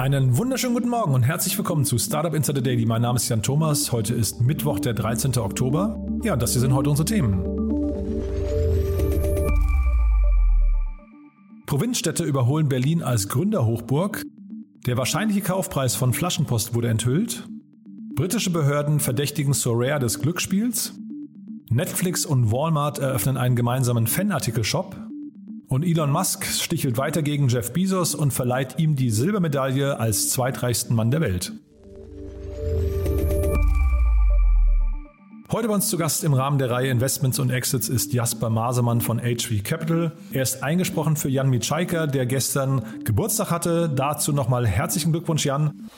[0.00, 2.86] Einen wunderschönen guten Morgen und herzlich willkommen zu Startup Insider Daily.
[2.86, 3.92] Mein Name ist Jan Thomas.
[3.92, 5.36] Heute ist Mittwoch, der 13.
[5.36, 6.02] Oktober.
[6.22, 7.42] Ja, das hier sind heute unsere Themen.
[11.66, 14.22] Provinzstädte überholen Berlin als Gründerhochburg.
[14.86, 17.46] Der wahrscheinliche Kaufpreis von Flaschenpost wurde enthüllt.
[18.14, 20.94] Britische Behörden verdächtigen Sorare des Glücksspiels.
[21.68, 25.09] Netflix und Walmart eröffnen einen gemeinsamen Fanartikel-Shop.
[25.70, 30.96] Und Elon Musk stichelt weiter gegen Jeff Bezos und verleiht ihm die Silbermedaille als zweitreichsten
[30.96, 31.52] Mann der Welt.
[35.52, 39.00] Heute bei uns zu Gast im Rahmen der Reihe Investments und Exits ist Jasper Masemann
[39.00, 40.10] von HV Capital.
[40.32, 43.88] Er ist eingesprochen für Jan Mitschaiker, der gestern Geburtstag hatte.
[43.88, 45.88] Dazu nochmal herzlichen Glückwunsch, Jan.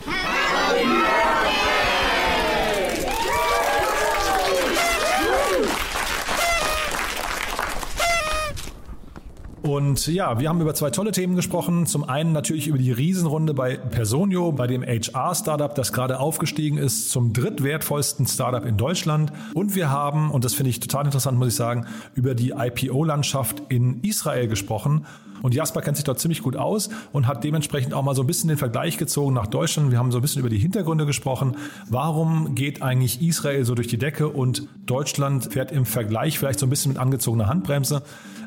[9.62, 11.86] Und ja, wir haben über zwei tolle Themen gesprochen.
[11.86, 17.10] Zum einen natürlich über die Riesenrunde bei Personio, bei dem HR-Startup, das gerade aufgestiegen ist
[17.10, 19.32] zum drittwertvollsten Startup in Deutschland.
[19.54, 23.62] Und wir haben, und das finde ich total interessant, muss ich sagen, über die IPO-Landschaft
[23.68, 25.06] in Israel gesprochen.
[25.42, 28.26] Und Jasper kennt sich dort ziemlich gut aus und hat dementsprechend auch mal so ein
[28.26, 29.90] bisschen den Vergleich gezogen nach Deutschland.
[29.90, 31.56] Wir haben so ein bisschen über die Hintergründe gesprochen.
[31.88, 36.66] Warum geht eigentlich Israel so durch die Decke und Deutschland fährt im Vergleich vielleicht so
[36.66, 38.02] ein bisschen mit angezogener Handbremse?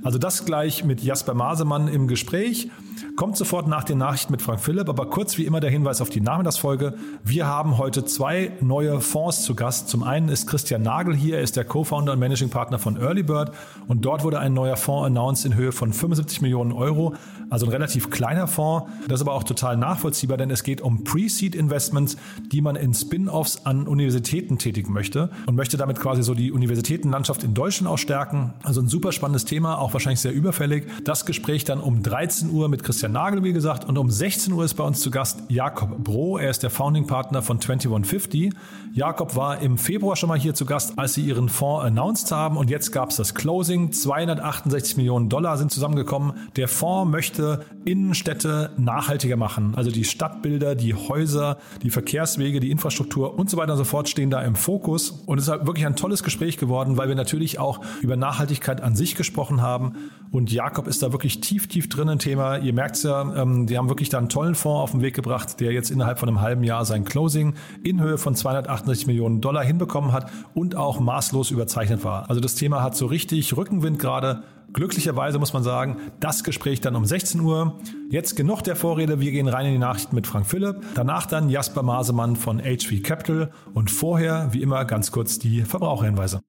[0.05, 2.69] Also das gleich mit Jasper Masemann im Gespräch.
[3.15, 6.09] Kommt sofort nach den Nachrichten mit Frank Philipp, aber kurz wie immer der Hinweis auf
[6.09, 6.93] die Nachmittagsfolge.
[7.23, 9.89] Wir haben heute zwei neue Fonds zu Gast.
[9.89, 13.51] Zum einen ist Christian Nagel hier, er ist der Co-Founder und Managing Partner von Earlybird
[13.87, 17.13] und dort wurde ein neuer Fonds announced in Höhe von 75 Millionen Euro, Euro
[17.55, 18.91] also ein relativ kleiner Fonds.
[19.07, 22.17] Das ist aber auch total nachvollziehbar, denn es geht um Pre-Seed Investments,
[22.51, 27.45] die man in Spin-offs an Universitäten tätigen möchte und möchte damit quasi so die Universitätenlandschaft
[27.45, 28.53] in Deutschland auch stärken.
[28.63, 30.85] Also ein super spannendes Thema, auch wahrscheinlich sehr überfällig.
[31.05, 34.65] Das Gespräch dann um 13 Uhr mit Christian Nagel, wie gesagt, und um 16 Uhr
[34.65, 36.39] ist bei uns zu Gast Jakob Bro.
[36.39, 38.51] Er ist der Founding Partner von 2150.
[38.93, 42.57] Jakob war im Februar schon mal hier zu Gast, als sie ihren Fonds announced haben
[42.57, 43.93] und jetzt gab es das Closing.
[43.93, 46.33] 268 Millionen Dollar sind zusammengekommen.
[46.57, 47.44] Der Fonds möchte
[47.85, 49.73] Innenstädte nachhaltiger machen.
[49.75, 54.09] Also die Stadtbilder, die Häuser, die Verkehrswege, die Infrastruktur und so weiter und so fort
[54.09, 55.11] stehen da im Fokus.
[55.11, 58.81] Und es ist halt wirklich ein tolles Gespräch geworden, weil wir natürlich auch über Nachhaltigkeit
[58.81, 59.93] an sich gesprochen haben.
[60.31, 62.57] Und Jakob ist da wirklich tief, tief drin im Thema.
[62.57, 65.13] Ihr merkt es ja, ähm, die haben wirklich da einen tollen Fonds auf den Weg
[65.13, 69.41] gebracht, der jetzt innerhalb von einem halben Jahr sein Closing in Höhe von 268 Millionen
[69.41, 72.29] Dollar hinbekommen hat und auch maßlos überzeichnet war.
[72.29, 74.43] Also das Thema hat so richtig Rückenwind gerade.
[74.75, 77.79] Glücklicherweise muss man sagen, das Gespräch dann um 16 Uhr.
[78.09, 80.83] Jetzt genug der Vorrede, wir gehen rein in die Nachrichten mit Frank Philipp.
[80.95, 86.41] Danach dann Jasper Masemann von HV Capital und vorher, wie immer, ganz kurz die Verbraucherhinweise.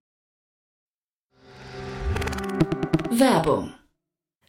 [3.13, 3.76] Werbung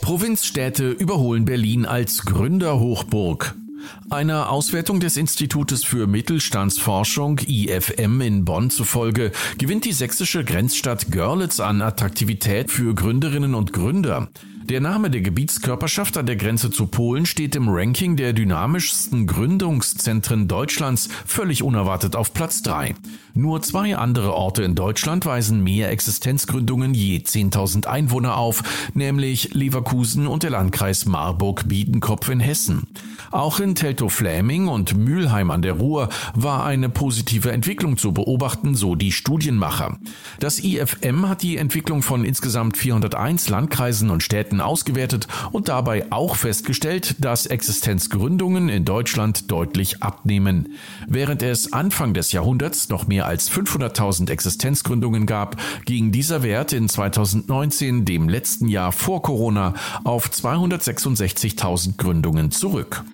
[0.00, 3.54] Provinzstädte überholen Berlin als Gründerhochburg.
[4.08, 11.60] Einer Auswertung des Institutes für Mittelstandsforschung IFM in Bonn zufolge gewinnt die sächsische Grenzstadt Görlitz
[11.60, 14.28] an Attraktivität für Gründerinnen und Gründer.
[14.70, 20.46] Der Name der Gebietskörperschaft an der Grenze zu Polen steht im Ranking der dynamischsten Gründungszentren
[20.46, 22.94] Deutschlands völlig unerwartet auf Platz 3.
[23.34, 28.62] Nur zwei andere Orte in Deutschland weisen mehr Existenzgründungen je 10.000 Einwohner auf,
[28.94, 32.86] nämlich Leverkusen und der Landkreis Marburg-Biedenkopf in Hessen.
[33.32, 38.94] Auch in Teltow-Fläming und Mülheim an der Ruhr war eine positive Entwicklung zu beobachten, so
[38.94, 39.98] die Studienmacher.
[40.38, 46.06] Das IFM hat die Entwicklung von insgesamt 401 Landkreisen und Städten Daten ausgewertet und dabei
[46.10, 50.74] auch festgestellt, dass Existenzgründungen in Deutschland deutlich abnehmen.
[51.06, 56.88] Während es Anfang des Jahrhunderts noch mehr als 500.000 Existenzgründungen gab, ging dieser Wert in
[56.88, 59.74] 2019, dem letzten Jahr vor Corona,
[60.04, 63.04] auf 266.000 Gründungen zurück.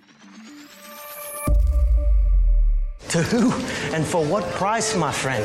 [3.10, 3.52] To who
[3.94, 5.44] and for what price, my friend?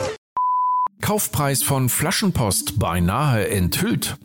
[1.02, 4.18] Kaufpreis von Flaschenpost beinahe enthüllt.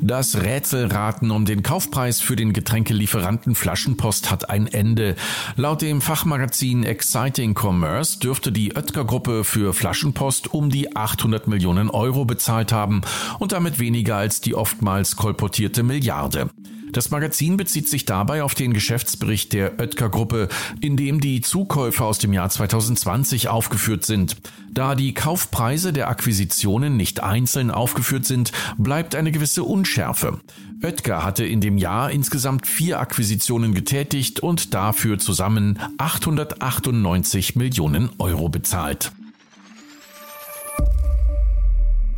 [0.00, 5.16] Das Rätselraten um den Kaufpreis für den Getränkelieferanten Flaschenpost hat ein Ende.
[5.56, 12.24] Laut dem Fachmagazin Exciting Commerce dürfte die Oetker-Gruppe für Flaschenpost um die 800 Millionen Euro
[12.24, 13.00] bezahlt haben
[13.38, 16.50] und damit weniger als die oftmals kolportierte Milliarde.
[16.92, 20.48] Das Magazin bezieht sich dabei auf den Geschäftsbericht der Oetker-Gruppe,
[20.80, 24.36] in dem die Zukäufe aus dem Jahr 2020 aufgeführt sind.
[24.70, 30.40] Da die Kaufpreise der Akquisitionen nicht einzeln aufgeführt sind, bleibt eine gewisse Unschärfe.
[30.82, 38.48] Oetker hatte in dem Jahr insgesamt vier Akquisitionen getätigt und dafür zusammen 898 Millionen Euro
[38.48, 39.12] bezahlt.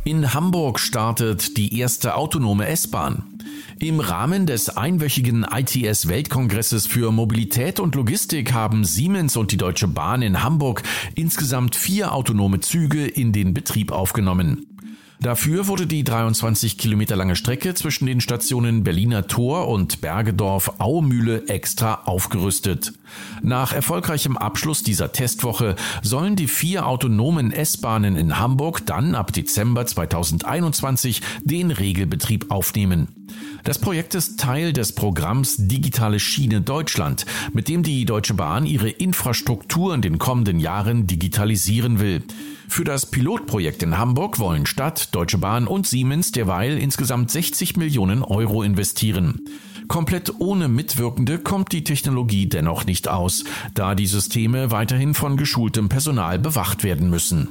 [0.03, 3.28] In Hamburg startet die erste autonome S-Bahn.
[3.79, 9.87] Im Rahmen des einwöchigen ITS Weltkongresses für Mobilität und Logistik haben Siemens und die Deutsche
[9.87, 10.83] Bahn in Hamburg
[11.15, 14.68] insgesamt vier autonome Züge in den Betrieb aufgenommen.
[15.21, 21.45] Dafür wurde die 23 Kilometer lange Strecke zwischen den Stationen Berliner Tor und Bergedorf Aumühle
[21.49, 22.93] extra aufgerüstet.
[23.41, 29.85] Nach erfolgreichem Abschluss dieser Testwoche sollen die vier autonomen S-Bahnen in Hamburg dann ab Dezember
[29.85, 33.09] 2021 den Regelbetrieb aufnehmen.
[33.63, 38.89] Das Projekt ist Teil des Programms Digitale Schiene Deutschland, mit dem die Deutsche Bahn ihre
[38.89, 42.23] Infrastruktur in den kommenden Jahren digitalisieren will.
[42.67, 48.23] Für das Pilotprojekt in Hamburg wollen Stadt, Deutsche Bahn und Siemens derweil insgesamt 60 Millionen
[48.23, 49.41] Euro investieren.
[49.87, 55.89] Komplett ohne Mitwirkende kommt die Technologie dennoch nicht aus, da die Systeme weiterhin von geschultem
[55.89, 57.49] Personal bewacht werden müssen.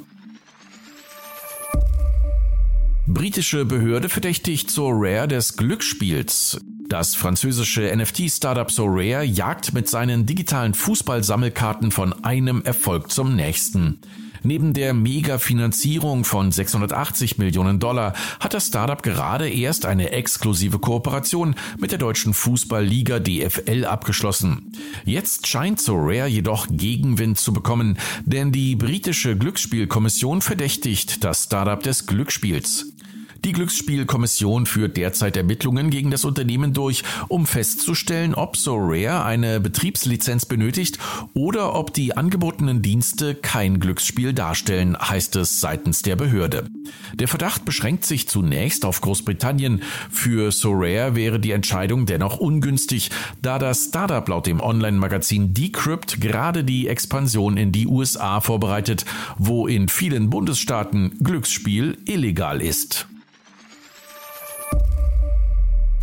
[3.10, 6.60] Britische Behörde verdächtigt Sorare des Glücksspiels.
[6.88, 13.98] Das französische NFT-Startup Sorare jagt mit seinen digitalen Fußballsammelkarten von einem Erfolg zum nächsten.
[14.42, 21.54] Neben der Mega-Finanzierung von 680 Millionen Dollar hat das Startup gerade erst eine exklusive Kooperation
[21.78, 24.72] mit der deutschen Fußballliga DFL abgeschlossen.
[25.06, 31.82] Jetzt scheint So Rare jedoch Gegenwind zu bekommen, denn die britische Glücksspielkommission verdächtigt das Startup
[31.82, 32.92] des Glücksspiels.
[33.44, 40.44] Die Glücksspielkommission führt derzeit Ermittlungen gegen das Unternehmen durch, um festzustellen, ob SoRare eine Betriebslizenz
[40.44, 40.98] benötigt
[41.34, 46.66] oder ob die angebotenen Dienste kein Glücksspiel darstellen, heißt es seitens der Behörde.
[47.14, 49.82] Der Verdacht beschränkt sich zunächst auf Großbritannien.
[50.10, 53.10] Für SoRare wäre die Entscheidung dennoch ungünstig,
[53.40, 59.04] da das Startup laut dem Online-Magazin Decrypt gerade die Expansion in die USA vorbereitet,
[59.38, 63.06] wo in vielen Bundesstaaten Glücksspiel illegal ist.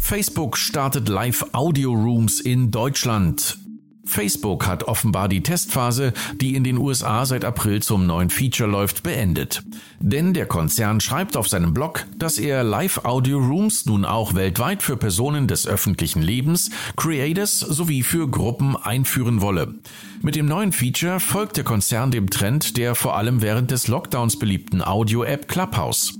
[0.06, 3.58] Facebook startet Live Audio Rooms in Deutschland.
[4.06, 9.02] Facebook hat offenbar die Testphase, die in den USA seit April zum neuen Feature läuft,
[9.02, 9.64] beendet.
[10.00, 14.84] Denn der Konzern schreibt auf seinem Blog, dass er Live Audio Rooms nun auch weltweit
[14.84, 19.74] für Personen des öffentlichen Lebens, Creators sowie für Gruppen einführen wolle.
[20.22, 24.38] Mit dem neuen Feature folgt der Konzern dem Trend der vor allem während des Lockdowns
[24.38, 26.14] beliebten Audio-App Clubhouse.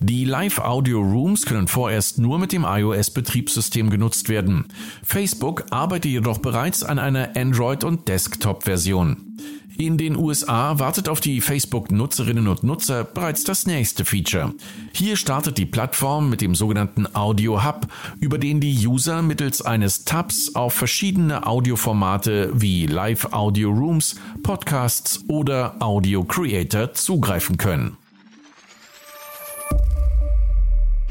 [0.00, 4.66] Die Live-Audio-Rooms können vorerst nur mit dem iOS-Betriebssystem genutzt werden.
[5.02, 9.36] Facebook arbeitet jedoch bereits an einer Android- und Desktop-Version.
[9.76, 14.54] In den USA wartet auf die Facebook-Nutzerinnen und Nutzer bereits das nächste Feature.
[14.92, 17.88] Hier startet die Plattform mit dem sogenannten Audio Hub,
[18.20, 25.24] über den die User mittels eines Tabs auf verschiedene Audioformate wie Live Audio Rooms, Podcasts
[25.28, 27.96] oder Audio Creator zugreifen können.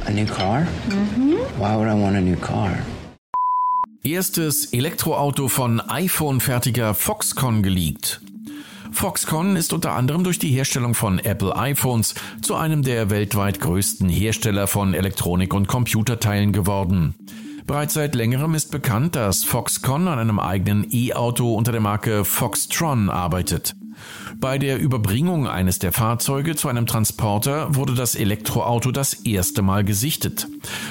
[0.05, 0.61] A new car?
[0.89, 1.37] Mhm.
[1.57, 2.77] Why would I want a new car?
[4.03, 8.21] Erstes Elektroauto von iPhone-Fertiger Foxconn geleakt.
[8.91, 14.07] Foxconn ist unter anderem durch die Herstellung von Apple iPhones zu einem der weltweit größten
[14.07, 17.15] Hersteller von Elektronik- und Computerteilen geworden.
[17.65, 23.09] Bereits seit längerem ist bekannt, dass Foxconn an einem eigenen E-Auto unter der Marke Foxtron
[23.09, 23.75] arbeitet.
[24.39, 29.83] Bei der Überbringung eines der Fahrzeuge zu einem Transporter wurde das Elektroauto das erste Mal
[29.83, 30.47] gesichtet.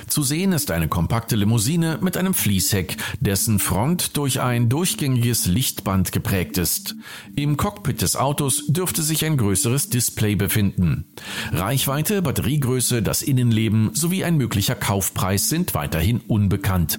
[0.09, 6.13] Zu sehen ist eine kompakte Limousine mit einem Fließheck, dessen Front durch ein durchgängiges Lichtband
[6.13, 6.97] geprägt ist.
[7.35, 11.05] Im Cockpit des Autos dürfte sich ein größeres Display befinden.
[11.53, 16.99] Reichweite, Batteriegröße, das Innenleben sowie ein möglicher Kaufpreis sind weiterhin unbekannt.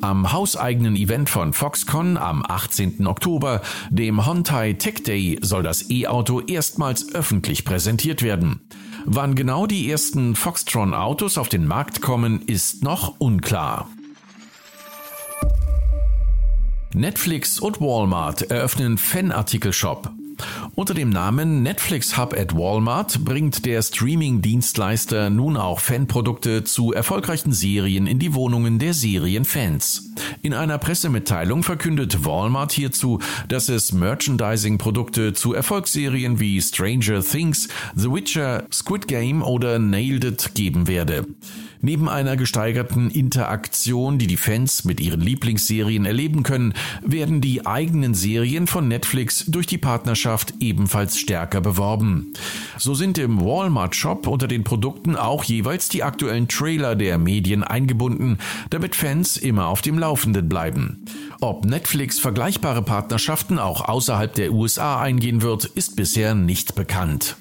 [0.00, 3.06] Am hauseigenen Event von Foxconn am 18.
[3.06, 8.60] Oktober, dem Hontai Tech Day, soll das E-Auto erstmals öffentlich präsentiert werden.
[9.04, 13.88] Wann genau die ersten Foxtron-Autos auf den Markt kommen, ist noch unklar.
[16.94, 20.10] Netflix und Walmart eröffnen Fanartikel-Shop.
[20.74, 27.52] Unter dem Namen Netflix Hub at Walmart bringt der Streaming-Dienstleister nun auch Fanprodukte zu erfolgreichen
[27.52, 30.10] Serien in die Wohnungen der Serienfans.
[30.42, 38.10] In einer Pressemitteilung verkündet Walmart hierzu, dass es Merchandising-Produkte zu Erfolgsserien wie Stranger Things, The
[38.10, 41.26] Witcher, Squid Game oder Nailed It geben werde.
[41.80, 48.14] Neben einer gesteigerten Interaktion, die die Fans mit ihren Lieblingsserien erleben können, werden die eigenen
[48.14, 52.32] Serien von Netflix durch die Partnerschaft ebenfalls stärker beworben.
[52.78, 57.62] So sind im Walmart Shop unter den Produkten auch jeweils die aktuellen Trailer der Medien
[57.62, 58.38] eingebunden,
[58.70, 61.04] damit Fans immer auf dem Laufenden bleiben.
[61.40, 67.36] Ob Netflix vergleichbare Partnerschaften auch außerhalb der USA eingehen wird, ist bisher nicht bekannt.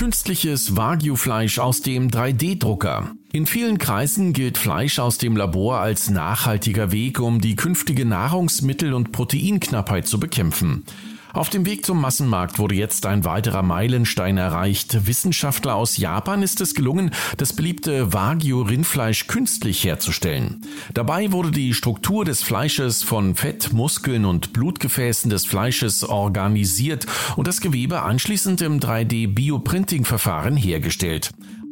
[0.00, 3.10] Künstliches Wagyu-Fleisch aus dem 3D-Drucker.
[3.32, 8.94] In vielen Kreisen gilt Fleisch aus dem Labor als nachhaltiger Weg, um die künftige Nahrungsmittel-
[8.94, 10.84] und Proteinknappheit zu bekämpfen.
[11.32, 15.06] Auf dem Weg zum Massenmarkt wurde jetzt ein weiterer Meilenstein erreicht.
[15.06, 20.62] Wissenschaftler aus Japan ist es gelungen, das beliebte Wagyu-Rindfleisch künstlich herzustellen.
[20.92, 27.06] Dabei wurde die Struktur des Fleisches von Fett, Muskeln und Blutgefäßen des Fleisches organisiert
[27.36, 31.30] und das Gewebe anschließend im 3D-Bioprinting-Verfahren hergestellt.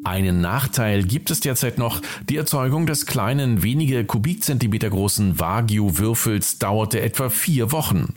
[0.08, 2.00] Einen Nachteil gibt es derzeit noch.
[2.30, 8.14] Die Erzeugung des kleinen, wenige Kubikzentimeter großen Wagyu-Würfels dauerte etwa vier Wochen.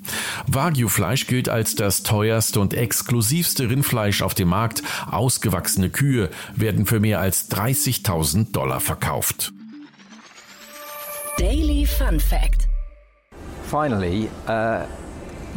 [0.48, 4.84] Wagyu-Fleisch gilt als das teuerste und exklusivste Rindfleisch auf dem Markt.
[5.12, 9.52] Ausgewachsene Kühe werden für mehr als 30.000 Dollar verkauft.
[11.38, 12.70] Daily Fun Fact.
[13.70, 14.86] Finally, uh,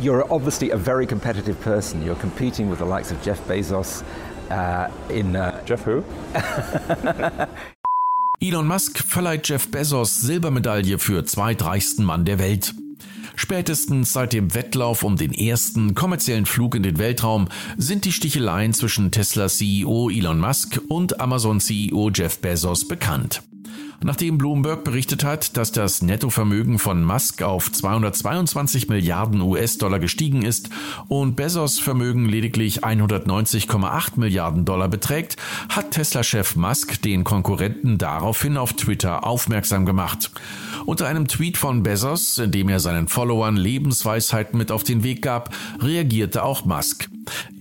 [0.02, 2.04] you're obviously a very competitive person.
[2.04, 4.02] You're competing with the likes of Jeff Bezos.
[4.54, 6.04] Uh, in uh, Jeff who?
[8.40, 12.72] Elon Musk verleiht Jeff Bezos Silbermedaille für zweitreichsten Mann der Welt.
[13.34, 18.72] Spätestens seit dem Wettlauf um den ersten kommerziellen Flug in den Weltraum sind die Sticheleien
[18.72, 23.42] zwischen Tesla CEO Elon Musk und Amazon CEO Jeff Bezos bekannt.
[24.04, 30.68] Nachdem Bloomberg berichtet hat, dass das Nettovermögen von Musk auf 222 Milliarden US-Dollar gestiegen ist
[31.08, 35.38] und Bezos Vermögen lediglich 190,8 Milliarden Dollar beträgt,
[35.70, 40.30] hat Tesla-Chef Musk den Konkurrenten daraufhin auf Twitter aufmerksam gemacht.
[40.84, 45.22] Unter einem Tweet von Bezos, in dem er seinen Followern Lebensweisheiten mit auf den Weg
[45.22, 47.08] gab, reagierte auch Musk.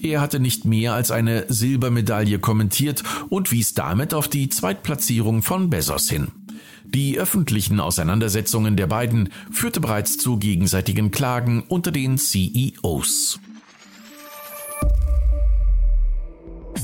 [0.01, 5.69] Er hatte nicht mehr als eine Silbermedaille kommentiert und wies damit auf die Zweitplatzierung von
[5.69, 6.29] Bezos hin.
[6.85, 13.39] Die öffentlichen Auseinandersetzungen der beiden führte bereits zu gegenseitigen Klagen unter den CEOs.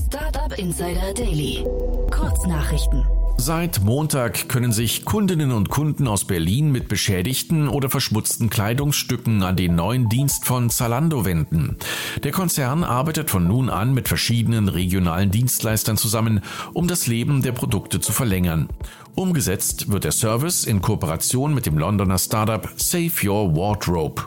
[0.08, 1.64] Startup Insider Daily.
[2.10, 3.19] Kurznachrichten.
[3.41, 9.55] Seit Montag können sich Kundinnen und Kunden aus Berlin mit beschädigten oder verschmutzten Kleidungsstücken an
[9.55, 11.77] den neuen Dienst von Zalando wenden.
[12.25, 16.41] Der Konzern arbeitet von nun an mit verschiedenen regionalen Dienstleistern zusammen,
[16.74, 18.67] um das Leben der Produkte zu verlängern.
[19.15, 24.22] Umgesetzt wird der Service in Kooperation mit dem Londoner Startup Save Your Wardrobe.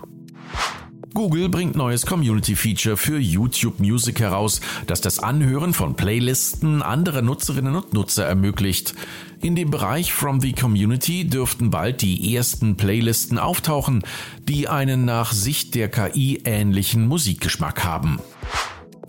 [1.15, 7.77] Google bringt neues Community-Feature für YouTube Music heraus, das das Anhören von Playlisten anderer Nutzerinnen
[7.77, 8.95] und Nutzer ermöglicht.
[9.43, 14.03] In dem Bereich From the Community dürften bald die ersten Playlisten auftauchen,
[14.49, 18.19] die einen nach Sicht der KI ähnlichen Musikgeschmack haben.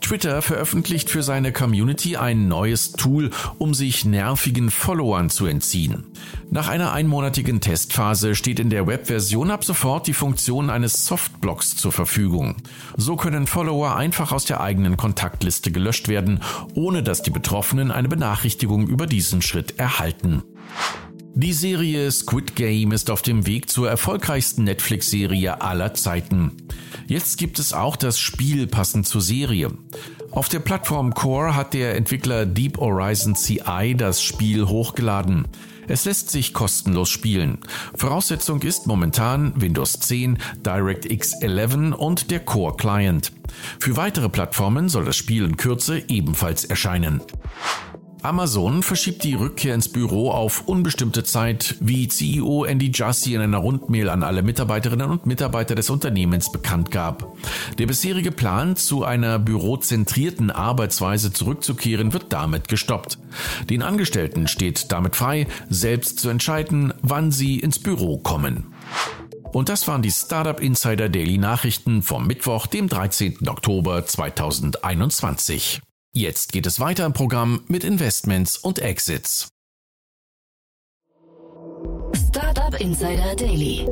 [0.03, 6.03] Twitter veröffentlicht für seine Community ein neues Tool, um sich nervigen Followern zu entziehen.
[6.51, 11.93] Nach einer einmonatigen Testphase steht in der Webversion ab sofort die Funktion eines Softblocks zur
[11.93, 12.57] Verfügung.
[12.97, 16.41] So können Follower einfach aus der eigenen Kontaktliste gelöscht werden,
[16.75, 20.43] ohne dass die Betroffenen eine Benachrichtigung über diesen Schritt erhalten.
[21.35, 26.51] Die Serie Squid Game ist auf dem Weg zur erfolgreichsten Netflix-Serie aller Zeiten.
[27.07, 29.71] Jetzt gibt es auch das Spiel passend zur Serie.
[30.29, 35.47] Auf der Plattform Core hat der Entwickler Deep Horizon CI das Spiel hochgeladen.
[35.87, 37.57] Es lässt sich kostenlos spielen.
[37.95, 43.31] Voraussetzung ist momentan Windows 10, DirectX 11 und der Core Client.
[43.79, 47.21] Für weitere Plattformen soll das Spiel in Kürze ebenfalls erscheinen.
[48.23, 53.57] Amazon verschiebt die Rückkehr ins Büro auf unbestimmte Zeit, wie CEO Andy Jassy in einer
[53.57, 57.35] Rundmail an alle Mitarbeiterinnen und Mitarbeiter des Unternehmens bekannt gab.
[57.77, 63.17] Der bisherige Plan, zu einer bürozentrierten Arbeitsweise zurückzukehren, wird damit gestoppt.
[63.69, 68.73] Den Angestellten steht damit frei, selbst zu entscheiden, wann sie ins Büro kommen.
[69.51, 73.49] Und das waren die Startup Insider Daily Nachrichten vom Mittwoch, dem 13.
[73.49, 75.81] Oktober 2021.
[76.15, 79.49] Jetzt geht es weiter im Programm mit Investments und Exits.
[82.29, 83.87] Startup Insider Daily.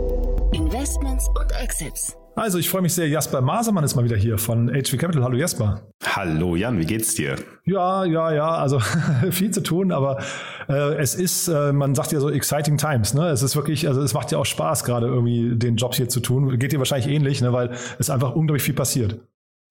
[0.54, 2.16] Investments und Exits.
[2.36, 5.24] Also ich freue mich sehr, Jasper Masermann ist mal wieder hier von HV Capital.
[5.24, 5.82] Hallo Jasper.
[6.06, 7.38] Hallo Jan, wie geht's dir?
[7.66, 8.80] Ja, ja, ja, also
[9.32, 10.22] viel zu tun, aber
[10.70, 13.30] äh, es ist, äh, man sagt ja so exciting times, ne?
[13.30, 16.20] Es ist wirklich, also es macht ja auch Spaß, gerade irgendwie den Job hier zu
[16.20, 16.60] tun.
[16.60, 17.52] Geht dir wahrscheinlich ähnlich, ne?
[17.52, 19.20] Weil es einfach unglaublich viel passiert.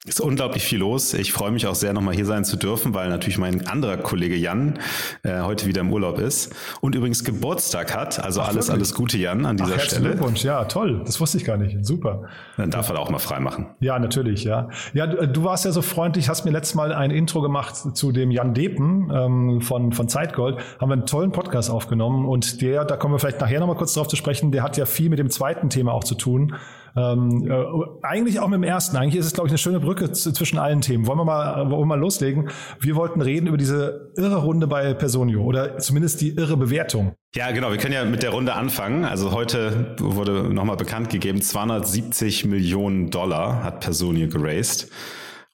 [0.07, 1.13] Es ist unglaublich viel los.
[1.13, 4.35] Ich freue mich auch sehr, nochmal hier sein zu dürfen, weil natürlich mein anderer Kollege
[4.35, 4.79] Jan
[5.25, 8.19] äh, heute wieder im Urlaub ist und übrigens Geburtstag hat.
[8.19, 8.71] Also Ach, alles, wirklich?
[8.71, 10.09] alles Gute, Jan, an dieser Ach, Stelle.
[10.13, 11.03] Glückwunsch, ja, toll.
[11.05, 11.85] Das wusste ich gar nicht.
[11.85, 12.23] Super.
[12.57, 13.67] Dann darf er auch mal frei machen.
[13.81, 14.71] Ja, natürlich, ja.
[14.95, 18.11] Ja, du, du warst ja so freundlich, hast mir letztes Mal ein Intro gemacht zu
[18.11, 20.61] dem Jan Depen ähm, von, von Zeitgold.
[20.81, 23.93] Haben wir einen tollen Podcast aufgenommen und der, da kommen wir vielleicht nachher nochmal kurz
[23.93, 26.57] drauf zu sprechen, der hat ja viel mit dem zweiten Thema auch zu tun.
[26.97, 28.97] Ähm, äh, eigentlich auch mit dem ersten.
[28.97, 31.07] Eigentlich ist es, glaube ich, eine schöne Brücke zwischen allen Themen.
[31.07, 32.51] Wollen wir mal, wollen wir mal loslegen?
[32.81, 37.15] Wir wollten reden über diese irre Runde bei Personio oder zumindest die irre Bewertung.
[37.35, 37.71] Ja, genau.
[37.71, 39.05] Wir können ja mit der Runde anfangen.
[39.05, 44.91] Also heute wurde nochmal bekannt gegeben, 270 Millionen Dollar hat Personio geraced.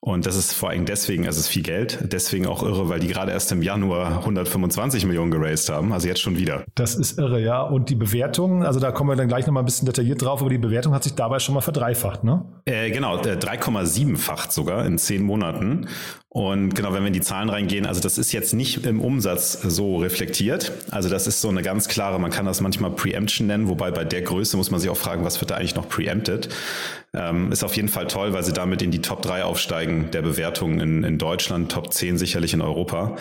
[0.07, 3.01] Und das ist vor allem deswegen, also es ist viel Geld, deswegen auch irre, weil
[3.01, 6.65] die gerade erst im Januar 125 Millionen geraced haben, also jetzt schon wieder.
[6.77, 7.61] Das ist irre, ja.
[7.61, 10.51] Und die Bewertung, also da kommen wir dann gleich nochmal ein bisschen detailliert drauf, aber
[10.51, 12.45] die Bewertung hat sich dabei schon mal verdreifacht, ne?
[12.69, 15.87] Äh, genau, 3,7-facht sogar in zehn Monaten.
[16.37, 19.53] Und genau, wenn wir in die Zahlen reingehen, also das ist jetzt nicht im Umsatz
[19.63, 20.71] so reflektiert.
[20.91, 24.05] Also das ist so eine ganz klare, man kann das manchmal Preemption nennen, wobei bei
[24.05, 26.51] der Größe muss man sich auch fragen, was wird da eigentlich noch preempted.
[27.15, 30.21] Ähm, ist auf jeden Fall toll, weil sie damit in die Top 3 aufsteigen der
[30.21, 33.17] Bewertungen in, in Deutschland, Top 10 sicherlich in Europa.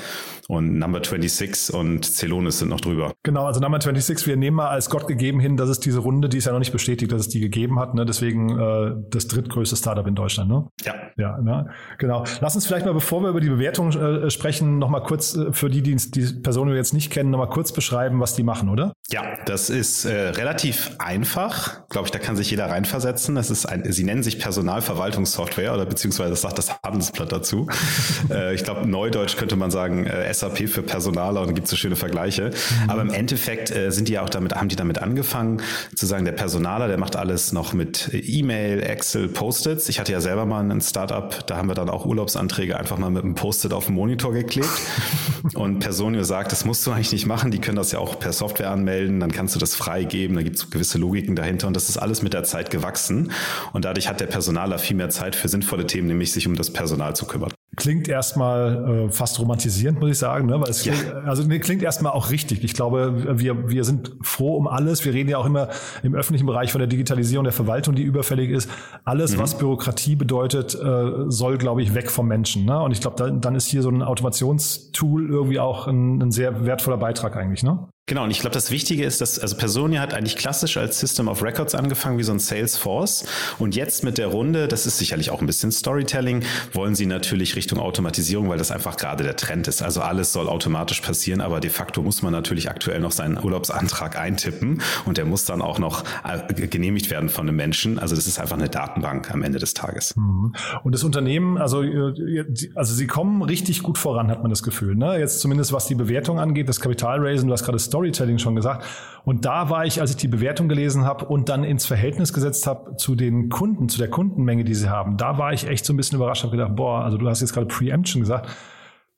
[0.48, 3.14] Und Number 26 und Celonis sind noch drüber.
[3.24, 6.28] Genau, also Number 26, wir nehmen mal als Gott gegeben hin, dass es diese Runde,
[6.28, 7.96] die ist ja noch nicht bestätigt, dass es die gegeben hat.
[7.96, 8.06] Ne?
[8.06, 10.50] Deswegen äh, das drittgrößte Startup in Deutschland.
[10.50, 10.68] Ne?
[10.84, 10.94] Ja.
[11.18, 11.70] Ja, ne?
[11.98, 12.24] genau.
[12.42, 15.70] Lass uns vielleicht mal, bevor wir über die Bewertung äh, sprechen, nochmal kurz äh, für
[15.70, 18.94] die, die die Person wir jetzt nicht kennen, nochmal kurz beschreiben, was die machen, oder?
[19.10, 21.88] Ja, das ist äh, relativ einfach.
[21.90, 23.36] Glaube ich, da kann sich jeder reinversetzen.
[23.36, 27.68] Das ist ein, sie nennen sich Personalverwaltungssoftware oder beziehungsweise das sagt das Handelsblatt dazu.
[28.30, 31.96] äh, ich glaube, Neudeutsch könnte man sagen, äh, SAP für Personaler und gibt so schöne
[31.96, 32.52] Vergleiche.
[32.84, 32.90] Mhm.
[32.90, 35.62] Aber im Endeffekt äh, sind die ja auch damit, haben die damit angefangen,
[35.96, 39.90] zu sagen, der Personaler, der macht alles noch mit E-Mail, Excel, Post-its.
[39.90, 43.10] Ich hatte ja selber mal ein Startup, da haben wir dann auch Urlaubsanträge einfach mal
[43.10, 44.70] mit einem Post-it auf den Monitor geklebt.
[45.54, 48.34] und Personio sagt, das musst du eigentlich nicht machen, die können das ja auch per
[48.34, 51.90] Software anmelden, dann kannst du das freigeben, da gibt es gewisse Logiken dahinter und das
[51.90, 53.32] ist alles mit der Zeit gewachsen.
[53.74, 56.72] Und dadurch hat der Personaler viel mehr Zeit für sinnvolle Themen, nämlich sich um das
[56.72, 57.52] Personal zu kümmern.
[57.76, 60.48] Klingt erstmal äh, fast romantisierend, muss ich sagen.
[60.48, 60.62] Ne?
[60.62, 60.94] Weil es ja.
[60.94, 62.64] klingt, also nee, klingt erstmal auch richtig.
[62.64, 65.04] Ich glaube, wir, wir sind froh um alles.
[65.04, 65.68] Wir reden ja auch immer
[66.02, 68.70] im öffentlichen Bereich von der Digitalisierung der Verwaltung, die überfällig ist.
[69.04, 69.42] Alles, mhm.
[69.42, 72.66] was Bürokratie bedeutet, äh, soll, glaube ich, weg vom Menschen.
[72.66, 72.80] Ne?
[72.82, 76.66] Und ich glaube, da, dann ist hier so ein Automationstool irgendwie auch ein, ein sehr
[76.66, 77.64] wertvoller Beitrag eigentlich.
[77.64, 77.90] Ne?
[78.08, 81.28] Genau, und ich glaube, das Wichtige ist, dass also Personia hat eigentlich klassisch als System
[81.28, 83.26] of Records angefangen, wie so ein Salesforce.
[83.58, 87.56] Und jetzt mit der Runde, das ist sicherlich auch ein bisschen Storytelling, wollen sie natürlich
[87.56, 89.82] Richtung Automatisierung, weil das einfach gerade der Trend ist.
[89.82, 94.20] Also alles soll automatisch passieren, aber de facto muss man natürlich aktuell noch seinen Urlaubsantrag
[94.20, 97.98] eintippen und der muss dann auch noch äh, genehmigt werden von einem Menschen.
[97.98, 100.16] Also das ist einfach eine Datenbank am Ende des Tages.
[100.16, 100.54] Mhm.
[100.84, 104.96] Und das Unternehmen, also, äh, also sie kommen richtig gut voran, hat man das Gefühl.
[104.96, 105.18] Ne?
[105.18, 108.86] Jetzt zumindest was die Bewertung angeht, das Kapitalraisen, hast gerade Storytelling schon gesagt.
[109.24, 112.68] Und da war ich, als ich die Bewertung gelesen habe und dann ins Verhältnis gesetzt
[112.68, 115.94] habe zu den Kunden, zu der Kundenmenge, die sie haben, da war ich echt so
[115.94, 118.50] ein bisschen überrascht, habe gedacht, boah, also du hast jetzt gerade Preemption gesagt,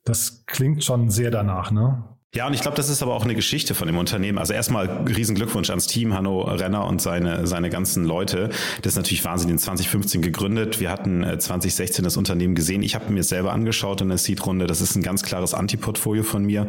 [0.06, 2.04] das klingt schon sehr danach, ne?
[2.38, 4.38] Ja, und ich glaube, das ist aber auch eine Geschichte von dem Unternehmen.
[4.38, 8.50] Also erstmal riesen Glückwunsch ans Team, Hanno Renner und seine, seine ganzen Leute.
[8.84, 10.80] Das ist natürlich Wahnsinn, in 2015 gegründet.
[10.80, 12.84] Wir hatten 2016 äh, das Unternehmen gesehen.
[12.84, 14.68] Ich habe mir selber angeschaut in der Seed-Runde.
[14.68, 16.68] Das ist ein ganz klares Anti-Portfolio von mir.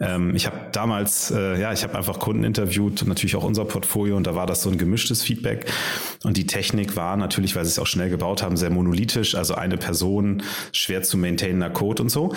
[0.00, 4.16] Ähm, ich habe damals, äh, ja, ich habe einfach Kunden interviewt, natürlich auch unser Portfolio
[4.16, 5.70] und da war das so ein gemischtes Feedback.
[6.24, 9.34] Und die Technik war natürlich, weil sie es auch schnell gebaut haben, sehr monolithisch.
[9.34, 12.32] Also eine Person, schwer zu maintainender Code und so.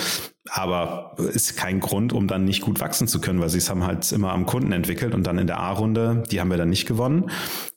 [0.49, 3.83] aber ist kein Grund, um dann nicht gut wachsen zu können, weil sie es haben
[3.85, 6.87] halt immer am Kunden entwickelt und dann in der A-Runde, die haben wir dann nicht
[6.87, 7.29] gewonnen.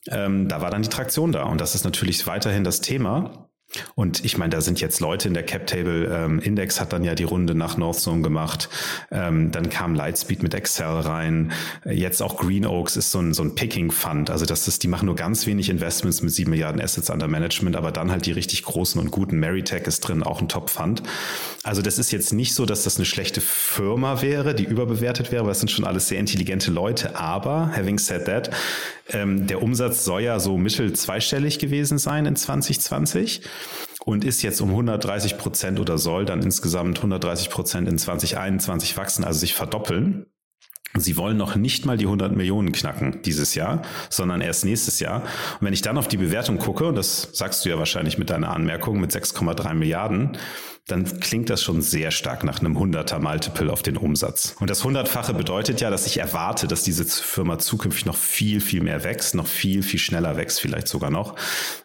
[0.07, 3.47] Ähm, da war dann die Traktion da und das ist natürlich weiterhin das Thema.
[3.95, 6.05] Und ich meine, da sind jetzt Leute in der Cap Table.
[6.05, 8.69] Ähm, Index hat dann ja die Runde nach Northzone gemacht.
[9.11, 11.51] Ähm, dann kam Lightspeed mit Excel rein.
[11.85, 14.29] Jetzt auch Green Oaks ist so ein, so ein Picking Fund.
[14.29, 17.75] Also das ist, die machen nur ganz wenig Investments mit sieben Milliarden Assets under Management,
[17.75, 19.37] aber dann halt die richtig großen und guten.
[19.37, 21.03] Marytech ist drin, auch ein Top Fund.
[21.67, 25.43] Also das ist jetzt nicht so, dass das eine schlechte Firma wäre, die überbewertet wäre,
[25.43, 27.17] weil es sind schon alles sehr intelligente Leute.
[27.17, 28.51] Aber having said that,
[29.09, 33.41] ähm, der Umsatz soll ja so mittel zweistellig gewesen sein in 2020
[34.05, 39.25] und ist jetzt um 130 Prozent oder soll dann insgesamt 130 Prozent in 2021 wachsen,
[39.25, 40.25] also sich verdoppeln.
[40.95, 45.23] Sie wollen noch nicht mal die 100 Millionen knacken dieses Jahr, sondern erst nächstes Jahr.
[45.59, 48.29] Und wenn ich dann auf die Bewertung gucke, und das sagst du ja wahrscheinlich mit
[48.29, 50.37] deiner Anmerkung, mit 6,3 Milliarden,
[50.87, 54.55] dann klingt das schon sehr stark nach einem 100er Multiple auf den Umsatz.
[54.61, 58.81] Und das Hundertfache bedeutet ja, dass ich erwarte, dass diese Firma zukünftig noch viel, viel
[58.81, 61.35] mehr wächst, noch viel, viel schneller wächst vielleicht sogar noch,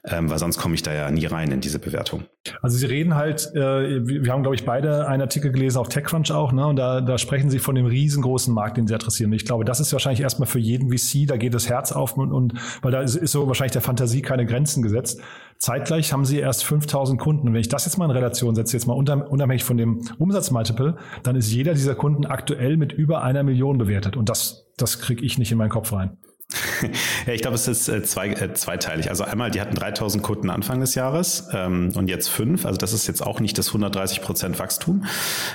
[0.05, 2.25] ähm, weil sonst komme ich da ja nie rein in diese Bewertung.
[2.61, 6.31] Also Sie reden halt, äh, wir haben, glaube ich, beide einen Artikel gelesen auf TechCrunch
[6.31, 6.65] auch, ne?
[6.67, 9.33] und da, da sprechen Sie von dem riesengroßen Markt, den Sie adressieren.
[9.33, 12.17] Und ich glaube, das ist wahrscheinlich erstmal für jeden VC, da geht das Herz auf
[12.17, 15.21] und, und weil da ist, ist so wahrscheinlich der Fantasie keine Grenzen gesetzt.
[15.62, 17.46] Zeitgleich haben sie erst 5000 Kunden.
[17.46, 20.96] Und wenn ich das jetzt mal in Relation setze, jetzt mal unabhängig von dem Umsatzmultiple,
[21.22, 24.16] dann ist jeder dieser Kunden aktuell mit über einer Million bewertet.
[24.16, 26.18] Und das, das kriege ich nicht in meinen Kopf rein.
[27.27, 29.11] ja, ich glaube, es ist äh, zwei, äh, zweiteilig.
[29.11, 32.67] Also einmal, die hatten 3000 Kunden Anfang des Jahres ähm, und jetzt fünf.
[32.67, 35.05] Also das ist jetzt auch nicht das 130 Prozent Wachstum.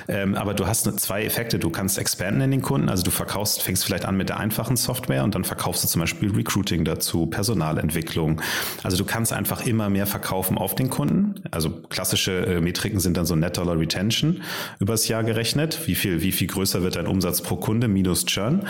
[0.08, 1.58] Ähm, aber du hast zwei Effekte.
[1.58, 2.88] Du kannst expanden in den Kunden.
[2.88, 6.00] Also du verkaufst, fängst vielleicht an mit der einfachen Software und dann verkaufst du zum
[6.00, 8.40] Beispiel Recruiting dazu, Personalentwicklung.
[8.82, 11.34] Also du kannst einfach immer mehr verkaufen auf den Kunden.
[11.50, 14.42] Also klassische äh, Metriken sind dann so Net Dollar Retention
[14.80, 15.86] übers Jahr gerechnet.
[15.86, 18.66] Wie viel, wie viel größer wird dein Umsatz pro Kunde minus Churn?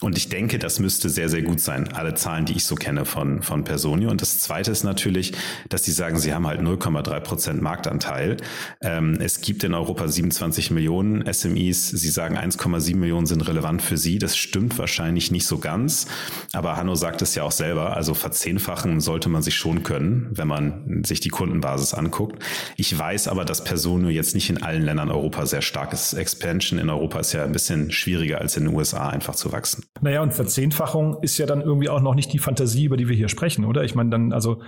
[0.00, 1.92] Und ich denke, das müsste sehr, sehr gut sein.
[1.92, 4.10] Alle Zahlen, die ich so kenne von, von Personio.
[4.10, 5.32] Und das zweite ist natürlich,
[5.68, 8.38] dass die sagen, sie haben halt 0,3 Prozent Marktanteil.
[8.80, 11.90] Ähm, es gibt in Europa 27 Millionen SMEs.
[11.90, 14.18] Sie sagen, 1,7 Millionen sind relevant für sie.
[14.18, 16.06] Das stimmt wahrscheinlich nicht so ganz.
[16.52, 17.96] Aber Hanno sagt es ja auch selber.
[17.96, 22.42] Also verzehnfachen sollte man sich schon können, wenn man sich die Kundenbasis anguckt.
[22.76, 26.14] Ich weiß aber, dass Personio jetzt nicht in allen Ländern Europa sehr stark ist.
[26.14, 29.84] Expansion in Europa ist ja ein bisschen schwieriger als in den USA einfach zu wachsen.
[30.00, 33.16] Naja, und Verzehnfachung ist ja dann irgendwie auch noch nicht die Fantasie, über die wir
[33.16, 33.84] hier sprechen, oder?
[33.84, 34.60] Ich meine, dann, also,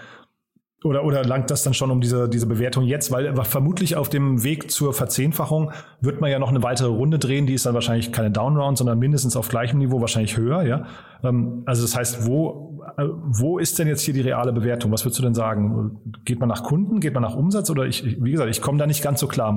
[0.85, 3.11] oder, oder langt das dann schon um diese, diese Bewertung jetzt?
[3.11, 7.47] Weil vermutlich auf dem Weg zur Verzehnfachung wird man ja noch eine weitere Runde drehen.
[7.47, 10.87] Die ist dann wahrscheinlich keine Downround, sondern mindestens auf gleichem Niveau, wahrscheinlich höher, ja.
[11.25, 14.93] Ähm, also das heißt, wo, äh, wo ist denn jetzt hier die reale Bewertung?
[14.93, 16.01] Was würdest du denn sagen?
[16.25, 17.01] Geht man nach Kunden?
[17.01, 17.71] Geht man nach Umsatz?
[17.71, 19.57] Oder ich, wie gesagt, ich komme da nicht ganz so klar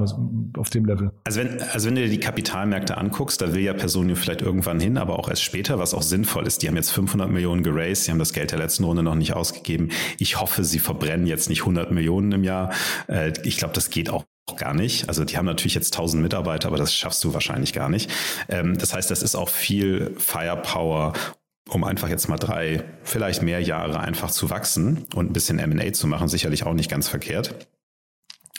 [0.57, 1.11] auf dem Level.
[1.23, 4.79] Also wenn, also wenn du dir die Kapitalmärkte anguckst, da will ja Personio vielleicht irgendwann
[4.79, 6.61] hin, aber auch erst später, was auch sinnvoll ist.
[6.61, 9.33] Die haben jetzt 500 Millionen geraced, sie haben das Geld der letzten Runde noch nicht
[9.33, 9.89] ausgegeben.
[10.17, 12.71] Ich hoffe, sie verbrennen jetzt nicht 100 Millionen im Jahr.
[13.07, 14.25] Äh, ich glaube, das geht auch
[14.57, 15.07] gar nicht.
[15.07, 18.11] Also die haben natürlich jetzt 1000 Mitarbeiter, aber das schaffst du wahrscheinlich gar nicht.
[18.49, 21.13] Ähm, das heißt, das ist auch viel Firepower
[21.71, 25.93] um einfach jetzt mal drei, vielleicht mehr Jahre einfach zu wachsen und ein bisschen MA
[25.93, 27.55] zu machen, sicherlich auch nicht ganz verkehrt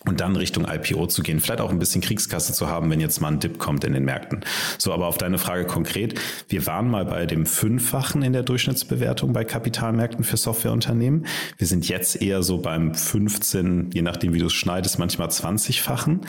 [0.04, 3.20] und dann Richtung IPO zu gehen, vielleicht auch ein bisschen Kriegskasse zu haben, wenn jetzt
[3.20, 4.44] mal ein Dip kommt in den Märkten.
[4.78, 9.32] So, aber auf deine Frage konkret, wir waren mal bei dem Fünffachen in der Durchschnittsbewertung
[9.32, 11.26] bei Kapitalmärkten für Softwareunternehmen.
[11.56, 16.22] Wir sind jetzt eher so beim 15, je nachdem wie du es schneidest, manchmal 20-fachen.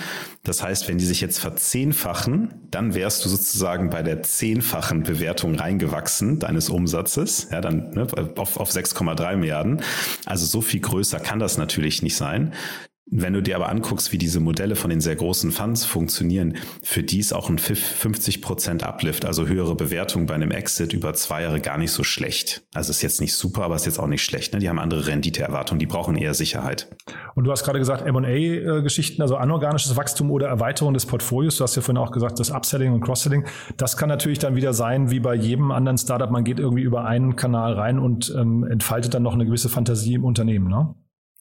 [0.43, 5.55] Das heißt, wenn die sich jetzt verzehnfachen, dann wärst du sozusagen bei der zehnfachen Bewertung
[5.55, 9.81] reingewachsen deines Umsatzes, ja, dann ne, auf, auf 6,3 Milliarden.
[10.25, 12.53] Also so viel größer kann das natürlich nicht sein.
[13.15, 17.03] Wenn du dir aber anguckst, wie diese Modelle von den sehr großen Funds funktionieren, für
[17.03, 21.59] die ist auch ein 50% Uplift, also höhere Bewertung bei einem Exit über zwei Jahre
[21.59, 22.63] gar nicht so schlecht.
[22.73, 24.53] Also ist jetzt nicht super, aber ist jetzt auch nicht schlecht.
[24.53, 24.59] Ne?
[24.59, 26.89] Die haben andere Renditeerwartungen, die brauchen eher Sicherheit.
[27.35, 31.57] Und du hast gerade gesagt, M&A-Geschichten, also anorganisches Wachstum oder Erweiterung des Portfolios.
[31.57, 33.45] Du hast ja vorhin auch gesagt, das Upselling und Cross-Selling.
[33.77, 36.31] Das kann natürlich dann wieder sein, wie bei jedem anderen Startup.
[36.31, 40.15] Man geht irgendwie über einen Kanal rein und ähm, entfaltet dann noch eine gewisse Fantasie
[40.15, 40.67] im Unternehmen.
[40.67, 40.95] Ne?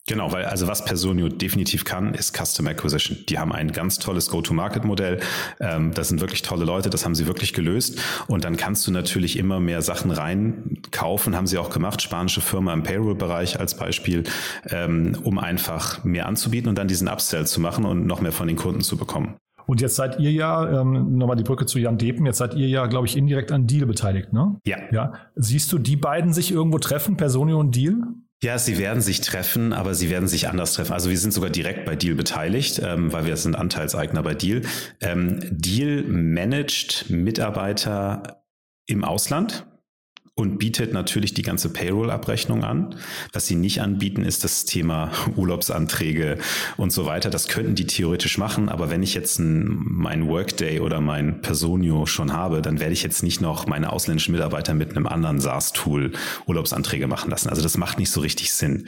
[0.05, 3.19] Genau, weil also was Personio definitiv kann, ist Custom Acquisition.
[3.29, 5.21] Die haben ein ganz tolles Go-to-Market-Modell.
[5.61, 8.01] Ähm, das sind wirklich tolle Leute, das haben sie wirklich gelöst.
[8.27, 12.73] Und dann kannst du natürlich immer mehr Sachen reinkaufen, haben sie auch gemacht, spanische Firma
[12.73, 14.25] im Payroll-Bereich als Beispiel,
[14.69, 18.47] ähm, um einfach mehr anzubieten und dann diesen Upsell zu machen und noch mehr von
[18.47, 19.35] den Kunden zu bekommen.
[19.65, 22.67] Und jetzt seid ihr ja, ähm, nochmal die Brücke zu Jan Depen, jetzt seid ihr
[22.67, 24.59] ja, glaube ich, indirekt an Deal beteiligt, ne?
[24.65, 24.77] Ja.
[24.91, 25.13] ja.
[25.35, 27.95] Siehst du die beiden sich irgendwo treffen, Personio und Deal?
[28.43, 30.91] Ja, sie werden sich treffen, aber sie werden sich anders treffen.
[30.91, 34.63] Also wir sind sogar direkt bei Deal beteiligt, ähm, weil wir sind Anteilseigner bei Deal.
[34.99, 38.43] Ähm, Deal managt Mitarbeiter
[38.85, 39.65] im Ausland
[40.35, 42.95] und bietet natürlich die ganze Payroll-Abrechnung an.
[43.33, 46.39] Was sie nicht anbieten, ist das Thema Urlaubsanträge
[46.75, 47.29] und so weiter.
[47.29, 52.33] Das könnten die theoretisch machen, aber wenn ich jetzt mein Workday oder mein Personio schon
[52.33, 56.13] habe, dann werde ich jetzt nicht noch meine ausländischen Mitarbeiter mit einem anderen SaaS-Tool
[56.47, 57.49] Urlaubsanträge machen lassen.
[57.49, 58.87] Also das macht nicht so richtig Sinn.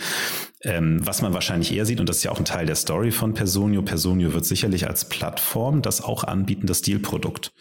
[0.62, 3.12] Ähm, was man wahrscheinlich eher sieht, und das ist ja auch ein Teil der Story
[3.12, 7.53] von Personio, Personio wird sicherlich als Plattform das auch anbieten, das Deal-Produkt.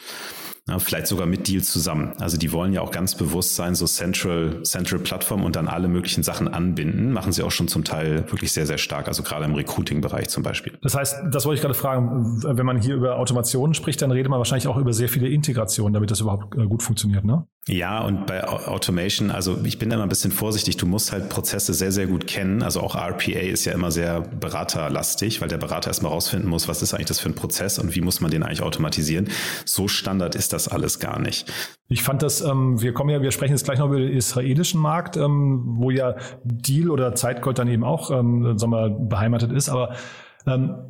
[0.67, 2.15] Ja, vielleicht sogar mit Deal zusammen.
[2.19, 5.89] Also die wollen ja auch ganz bewusst sein, so Central, Central Plattform und dann alle
[5.89, 7.13] möglichen Sachen anbinden.
[7.13, 9.07] Machen sie auch schon zum Teil wirklich sehr, sehr stark.
[9.07, 10.79] Also gerade im Recruiting-Bereich zum Beispiel.
[10.81, 14.31] Das heißt, das wollte ich gerade fragen, wenn man hier über Automationen spricht, dann redet
[14.31, 17.47] man wahrscheinlich auch über sehr viele Integrationen, damit das überhaupt äh, gut funktioniert, ne?
[17.67, 20.77] Ja, und bei Automation, also ich bin da mal ein bisschen vorsichtig.
[20.77, 22.63] Du musst halt Prozesse sehr, sehr gut kennen.
[22.63, 26.83] Also auch RPA ist ja immer sehr beraterlastig, weil der Berater erstmal rausfinden muss, was
[26.83, 29.31] ist eigentlich das für ein Prozess und wie muss man den eigentlich automatisieren.
[29.65, 31.51] So Standard ist das alles gar nicht.
[31.89, 34.81] Ich fand das, ähm, wir kommen ja, wir sprechen jetzt gleich noch über den israelischen
[34.81, 39.71] Markt, ähm, wo ja Deal oder Zeitgold dann eben auch, ähm, sagen wir, beheimatet ist,
[39.71, 39.95] aber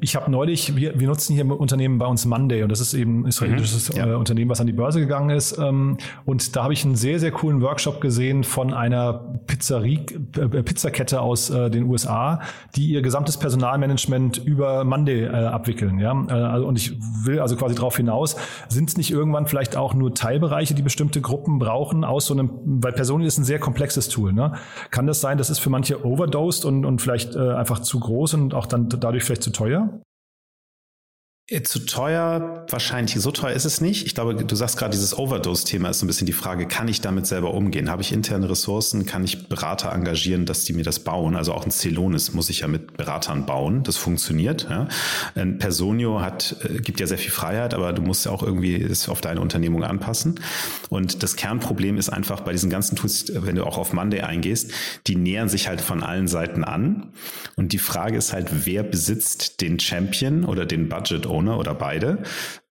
[0.00, 2.92] ich habe neulich, wir, wir nutzen hier im Unternehmen bei uns Monday und das ist
[2.92, 4.06] eben ein israelisches mhm, ja.
[4.08, 5.56] Äh, Unternehmen, was an die Börse gegangen ist.
[5.58, 9.12] Ähm, und da habe ich einen sehr, sehr coolen Workshop gesehen von einer
[9.46, 12.40] Pizzerie, äh, Pizzakette aus äh, den USA,
[12.74, 16.00] die ihr gesamtes Personalmanagement über Monday abwickeln.
[16.00, 16.12] Ja?
[16.26, 18.36] Also, und ich will also quasi darauf hinaus,
[18.68, 22.50] sind es nicht irgendwann vielleicht auch nur Teilbereiche, die bestimmte Gruppen brauchen aus so einem,
[22.64, 24.32] weil Personen ist ein sehr komplexes Tool.
[24.32, 24.54] Ne?
[24.90, 28.54] Kann das sein, das ist für manche overdosed und, und vielleicht einfach zu groß und
[28.54, 30.00] auch dann dadurch vielleicht zu teuer?
[31.46, 33.16] Äh, zu teuer, wahrscheinlich.
[33.16, 34.06] So teuer ist es nicht.
[34.06, 37.02] Ich glaube, du sagst gerade, dieses Overdose-Thema ist so ein bisschen die Frage, kann ich
[37.02, 37.90] damit selber umgehen?
[37.90, 39.04] Habe ich interne Ressourcen?
[39.04, 41.36] Kann ich Berater engagieren, dass die mir das bauen?
[41.36, 43.82] Also auch ein Celonis muss ich ja mit Beratern bauen.
[43.82, 44.66] Das funktioniert.
[44.70, 44.88] Ja.
[45.34, 48.80] Ein Personio hat, äh, gibt ja sehr viel Freiheit, aber du musst ja auch irgendwie
[48.80, 50.40] es auf deine Unternehmung anpassen.
[50.88, 54.70] Und das Kernproblem ist einfach bei diesen ganzen Tools, wenn du auch auf Monday eingehst,
[55.06, 57.12] die nähern sich halt von allen Seiten an.
[57.54, 62.22] Und die Frage ist halt, wer besitzt den Champion oder den Budget Owner oder beide,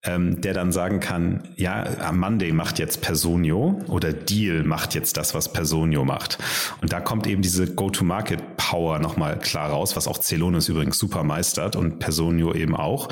[0.04, 5.34] ähm, der dann sagen kann, ja, Monday macht jetzt Personio oder Deal macht jetzt das,
[5.34, 6.38] was Personio macht.
[6.82, 11.76] Und da kommt eben diese Go-to-Market-Power nochmal klar raus, was auch Celonis übrigens super meistert
[11.76, 13.10] und Personio eben auch.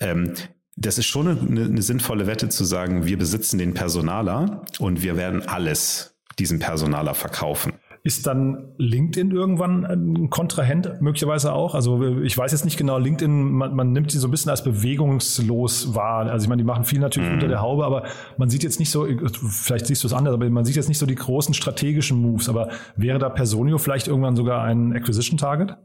[0.00, 0.34] Ähm,
[0.76, 5.16] das ist schon eine, eine sinnvolle Wette zu sagen, wir besitzen den Personaler und wir
[5.16, 7.74] werden alles diesem Personaler verkaufen.
[8.06, 11.74] Ist dann LinkedIn irgendwann ein Kontrahent möglicherweise auch?
[11.74, 14.62] Also ich weiß jetzt nicht genau, LinkedIn, man, man nimmt die so ein bisschen als
[14.62, 16.26] bewegungslos wahr.
[16.26, 17.36] Also ich meine, die machen viel natürlich mhm.
[17.36, 18.04] unter der Haube, aber
[18.36, 19.06] man sieht jetzt nicht so,
[19.48, 22.50] vielleicht siehst du es anders, aber man sieht jetzt nicht so die großen strategischen Moves.
[22.50, 25.78] Aber wäre da Personio vielleicht irgendwann sogar ein Acquisition Target?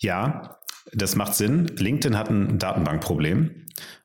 [0.00, 0.56] Ja,
[0.92, 1.66] das macht Sinn.
[1.76, 3.50] LinkedIn hat ein Datenbankproblem.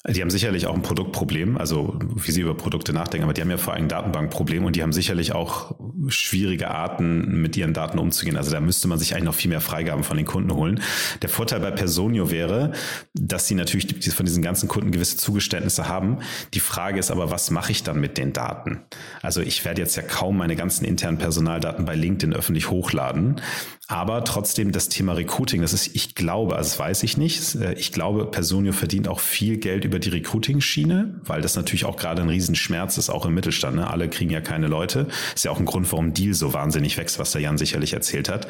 [0.07, 3.49] Die haben sicherlich auch ein Produktproblem, also wie sie über Produkte nachdenken, aber die haben
[3.49, 5.75] ja vor allem ein Datenbankproblem und die haben sicherlich auch
[6.09, 8.37] schwierige Arten, mit ihren Daten umzugehen.
[8.37, 10.79] Also da müsste man sich eigentlich noch viel mehr Freigaben von den Kunden holen.
[11.23, 12.73] Der Vorteil bei Personio wäre,
[13.15, 16.19] dass sie natürlich von diesen ganzen Kunden gewisse Zugeständnisse haben.
[16.53, 18.81] Die Frage ist aber, was mache ich dann mit den Daten?
[19.23, 23.41] Also ich werde jetzt ja kaum meine ganzen internen Personaldaten bei LinkedIn öffentlich hochladen.
[23.87, 27.55] Aber trotzdem das Thema Recruiting, das ist, ich glaube, also das weiß ich nicht.
[27.77, 32.21] Ich glaube, Personio verdient auch viel Geld über die Recruiting-Schiene, weil das natürlich auch gerade
[32.21, 33.75] ein Riesenschmerz ist, auch im Mittelstand.
[33.77, 33.89] Ne?
[33.89, 35.07] Alle kriegen ja keine Leute.
[35.33, 38.29] Ist ja auch ein Grund, warum Deal so wahnsinnig wächst, was der Jan sicherlich erzählt
[38.29, 38.47] hat.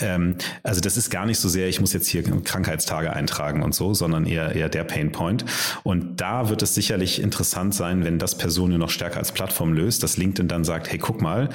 [0.00, 3.74] Ähm, also das ist gar nicht so sehr, ich muss jetzt hier Krankheitstage eintragen und
[3.74, 5.44] so, sondern eher, eher der Painpoint.
[5.82, 10.02] Und da wird es sicherlich interessant sein, wenn das Personio noch stärker als Plattform löst,
[10.02, 11.50] dass LinkedIn dann sagt, hey, guck mal,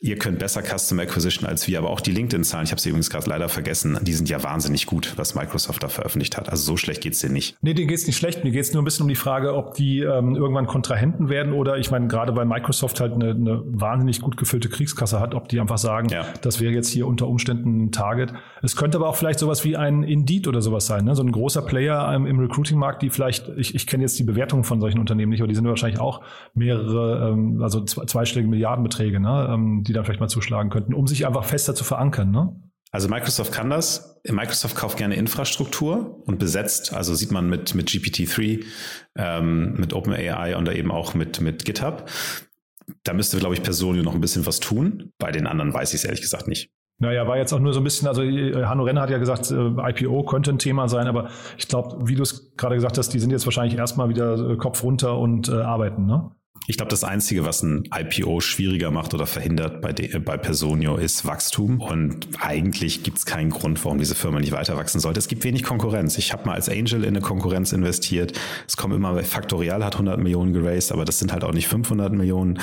[0.00, 3.10] Ihr könnt besser Custom Acquisition als wir, aber auch die LinkedIn-Zahlen, ich habe sie übrigens
[3.10, 6.48] gerade leider vergessen, die sind ja wahnsinnig gut, was Microsoft da veröffentlicht hat.
[6.48, 7.56] Also so schlecht geht's denen nicht.
[7.62, 8.44] Nee, denen geht's nicht schlecht.
[8.44, 11.78] Mir geht's nur ein bisschen um die Frage, ob die ähm, irgendwann Kontrahenten werden oder
[11.78, 15.58] ich meine, gerade weil Microsoft halt eine, eine wahnsinnig gut gefüllte Kriegskasse hat, ob die
[15.58, 16.24] einfach sagen, ja.
[16.42, 18.32] das wäre jetzt hier unter Umständen ein Target.
[18.62, 21.16] Es könnte aber auch vielleicht sowas wie ein Indeed oder sowas sein, ne?
[21.16, 24.62] so ein großer Player ähm, im Recruiting-Markt, die vielleicht, ich, ich kenne jetzt die Bewertungen
[24.62, 26.20] von solchen Unternehmen nicht, aber die sind wahrscheinlich auch
[26.54, 29.48] mehrere, ähm, also zweistellige Milliardenbeträge, ne?
[29.88, 32.30] Die dann vielleicht mal zuschlagen könnten, um sich einfach fester zu verankern.
[32.30, 32.54] Ne?
[32.90, 34.20] Also Microsoft kann das.
[34.28, 38.64] Microsoft kauft gerne Infrastruktur und besetzt, also sieht man mit, mit GPT-3,
[39.16, 42.08] ähm, mit OpenAI und da eben auch mit, mit GitHub.
[43.04, 45.12] Da müsste, glaube ich, Personio noch ein bisschen was tun.
[45.18, 46.70] Bei den anderen weiß ich es ehrlich gesagt nicht.
[47.00, 49.50] Naja, war jetzt auch nur so ein bisschen, also äh, Hanno Renner hat ja gesagt,
[49.52, 53.10] äh, IPO könnte ein Thema sein, aber ich glaube, wie du es gerade gesagt hast,
[53.10, 56.32] die sind jetzt wahrscheinlich erstmal wieder äh, Kopf runter und äh, arbeiten, ne?
[56.70, 60.96] Ich glaube, das Einzige, was ein IPO schwieriger macht oder verhindert bei, de, bei Personio,
[60.96, 61.80] ist Wachstum.
[61.80, 65.18] Und eigentlich gibt es keinen Grund, warum diese Firma nicht weiter wachsen sollte.
[65.18, 66.18] Es gibt wenig Konkurrenz.
[66.18, 68.38] Ich habe mal als Angel in eine Konkurrenz investiert.
[68.66, 72.12] Es kommen immer, Factorial hat 100 Millionen geraced, aber das sind halt auch nicht 500
[72.12, 72.60] Millionen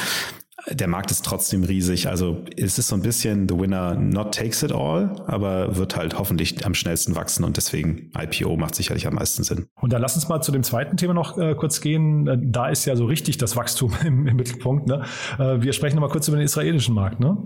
[0.69, 2.08] der Markt ist trotzdem riesig.
[2.08, 6.17] Also es ist so ein bisschen the winner not takes it all, aber wird halt
[6.17, 9.67] hoffentlich am schnellsten wachsen und deswegen IPO macht sicherlich am meisten Sinn.
[9.80, 12.28] Und dann lass uns mal zu dem zweiten Thema noch äh, kurz gehen.
[12.28, 14.88] Äh, da ist ja so richtig das Wachstum im, im Mittelpunkt.
[14.88, 15.04] Ne?
[15.38, 17.19] Äh, wir sprechen noch mal kurz über den israelischen Markt.
[17.19, 17.38] Ne?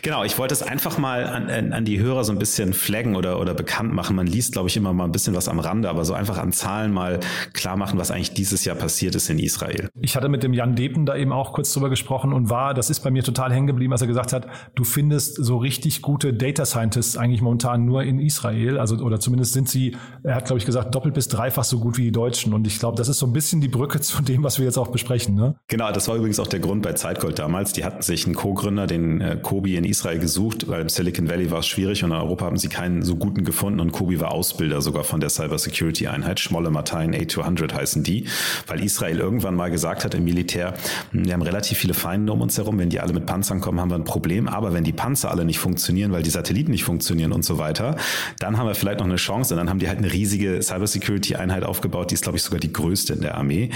[0.00, 3.38] Genau, ich wollte es einfach mal an, an die Hörer so ein bisschen flaggen oder,
[3.38, 4.16] oder bekannt machen.
[4.16, 6.50] Man liest, glaube ich, immer mal ein bisschen was am Rande, aber so einfach an
[6.50, 7.20] Zahlen mal
[7.52, 9.90] klar machen, was eigentlich dieses Jahr passiert ist in Israel.
[10.00, 12.88] Ich hatte mit dem Jan Depen da eben auch kurz drüber gesprochen und war, das
[12.88, 16.32] ist bei mir total hängen geblieben, als er gesagt hat, du findest so richtig gute
[16.32, 20.58] Data Scientists eigentlich momentan nur in Israel, also oder zumindest sind sie, er hat glaube
[20.58, 23.18] ich gesagt, doppelt bis dreifach so gut wie die Deutschen und ich glaube, das ist
[23.18, 25.34] so ein bisschen die Brücke zu dem, was wir jetzt auch besprechen.
[25.34, 25.56] Ne?
[25.68, 27.72] Genau, das war übrigens auch der Grund bei Zeitgold damals.
[27.74, 31.50] Die hatten sich einen Co-Gründer, den äh, Kobi in Israel gesucht, weil im Silicon Valley
[31.50, 34.32] war es schwierig und in Europa haben sie keinen so guten gefunden und Kobi war
[34.32, 36.40] Ausbilder sogar von der Cybersecurity Einheit.
[36.40, 38.26] Schmolle Matein A200 heißen die,
[38.66, 40.74] weil Israel irgendwann mal gesagt hat im Militär,
[41.10, 43.80] hm, wir haben relativ viele Feinde um uns herum, wenn die alle mit Panzern kommen,
[43.80, 46.84] haben wir ein Problem, aber wenn die Panzer alle nicht funktionieren, weil die Satelliten nicht
[46.84, 47.96] funktionieren und so weiter,
[48.38, 51.36] dann haben wir vielleicht noch eine Chance und dann haben die halt eine riesige Cybersecurity
[51.36, 53.70] Einheit aufgebaut, die ist glaube ich sogar die größte in der Armee.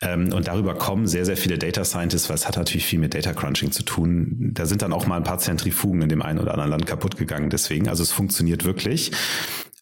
[0.00, 3.14] Ähm, und darüber kommen sehr, sehr viele Data Scientists, weil es hat natürlich viel mit
[3.14, 4.50] Data Crunching zu tun.
[4.54, 7.16] Da sind dann auch mal ein paar Zentrifugen in dem einen oder anderen Land kaputt
[7.16, 7.50] gegangen.
[7.50, 9.12] Deswegen, also es funktioniert wirklich.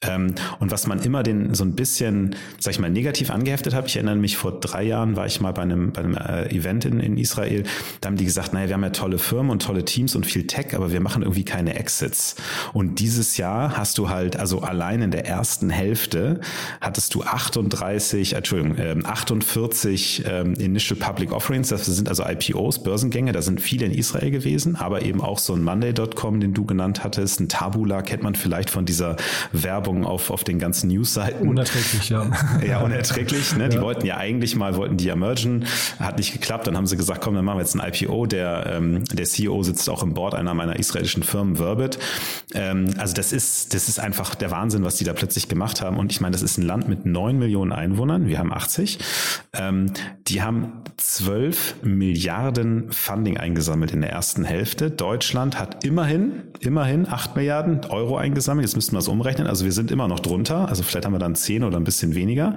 [0.03, 3.87] Ähm, und was man immer den so ein bisschen, sag ich mal, negativ angeheftet hat,
[3.87, 6.85] ich erinnere mich, vor drei Jahren war ich mal bei einem, bei einem äh, Event
[6.85, 7.62] in, in Israel,
[8.01, 10.46] da haben die gesagt, naja, wir haben ja tolle Firmen und tolle Teams und viel
[10.46, 12.35] Tech, aber wir machen irgendwie keine Exits.
[12.72, 16.40] Und dieses Jahr hast du halt, also allein in der ersten Hälfte
[16.81, 22.82] hattest du 38, Entschuldigung, ähm, 48 sich ähm, Initial Public Offerings, das sind also IPOs,
[22.82, 26.64] Börsengänge, da sind viele in Israel gewesen, aber eben auch so ein Monday.com, den du
[26.64, 29.16] genannt hattest, ein Tabula kennt man vielleicht von dieser
[29.52, 31.48] Werbung auf, auf den ganzen Newsseiten.
[31.48, 32.30] Unerträglich, ja.
[32.66, 33.56] ja, unerträglich.
[33.56, 33.68] Ne?
[33.68, 33.82] Die ja.
[33.82, 35.64] wollten ja eigentlich mal, wollten die ja mergen,
[35.98, 38.66] hat nicht geklappt, dann haben sie gesagt, komm, dann machen wir jetzt ein IPO, der,
[38.66, 41.98] ähm, der CEO sitzt auch im Board einer meiner israelischen Firmen, Verbit.
[42.54, 45.98] Ähm, also das ist, das ist einfach der Wahnsinn, was die da plötzlich gemacht haben
[45.98, 48.98] und ich meine, das ist ein Land mit neun Millionen Einwohnern, wir haben 80.
[49.54, 49.91] Ähm,
[50.28, 54.90] die haben 12 Milliarden Funding eingesammelt in der ersten Hälfte.
[54.90, 58.66] Deutschland hat immerhin, immerhin 8 Milliarden Euro eingesammelt.
[58.66, 59.46] Jetzt müssten wir es umrechnen.
[59.46, 60.68] Also wir sind immer noch drunter.
[60.68, 62.57] Also vielleicht haben wir dann 10 oder ein bisschen weniger.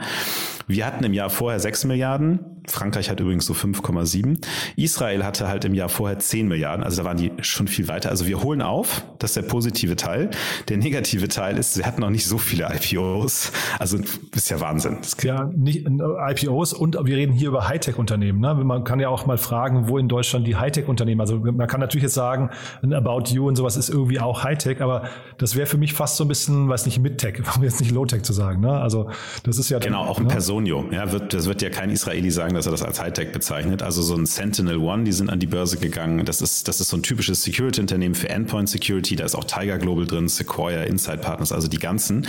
[0.67, 2.39] Wir hatten im Jahr vorher 6 Milliarden.
[2.67, 4.43] Frankreich hat übrigens so 5,7.
[4.75, 6.83] Israel hatte halt im Jahr vorher 10 Milliarden.
[6.83, 8.09] Also da waren die schon viel weiter.
[8.09, 9.05] Also wir holen auf.
[9.19, 10.31] Das ist der positive Teil.
[10.69, 13.51] Der negative Teil ist, sie hatten noch nicht so viele IPOs.
[13.79, 13.99] Also
[14.35, 14.97] ist ja Wahnsinn.
[15.21, 18.39] Ja, nicht äh, IPOs und wir reden hier über Hightech-Unternehmen.
[18.39, 18.53] Ne?
[18.55, 22.03] Man kann ja auch mal fragen, wo in Deutschland die Hightech-Unternehmen, also man kann natürlich
[22.03, 22.49] jetzt sagen,
[22.81, 25.03] ein About You und sowas ist irgendwie auch Hightech, aber
[25.37, 28.23] das wäre für mich fast so ein bisschen, weiß nicht, Mid-Tech, um jetzt nicht Low-Tech
[28.23, 28.61] zu sagen.
[28.61, 28.71] Ne?
[28.71, 29.09] Also
[29.43, 29.79] das ist ja...
[29.79, 30.29] Genau, auch ein ne?
[30.29, 30.85] Personio.
[30.91, 33.83] Ja, wird, das wird ja kein Israeli sagen, dass er das als Hightech bezeichnet.
[33.83, 36.25] Also so ein Sentinel One, die sind an die Börse gegangen.
[36.25, 39.15] Das ist, das ist so ein typisches Security-Unternehmen für Endpoint Security.
[39.15, 42.27] Da ist auch Tiger Global drin, Sequoia, Inside Partners, also die ganzen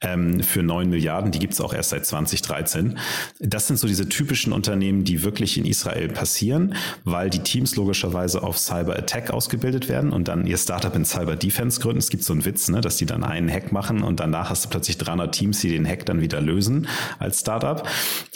[0.00, 1.30] ähm, für neun Milliarden.
[1.30, 2.98] Die gibt es auch erst seit 2013.
[3.40, 8.42] Das sind so diese typischen Unternehmen, die wirklich in Israel passieren, weil die Teams logischerweise
[8.42, 11.98] auf Cyber Attack ausgebildet werden und dann ihr Startup in Cyber Defense gründen.
[11.98, 14.64] Es gibt so einen Witz, ne, dass die dann einen Hack machen und danach hast
[14.64, 17.86] du plötzlich 300 Teams, die den Hack dann wieder lösen als Startup.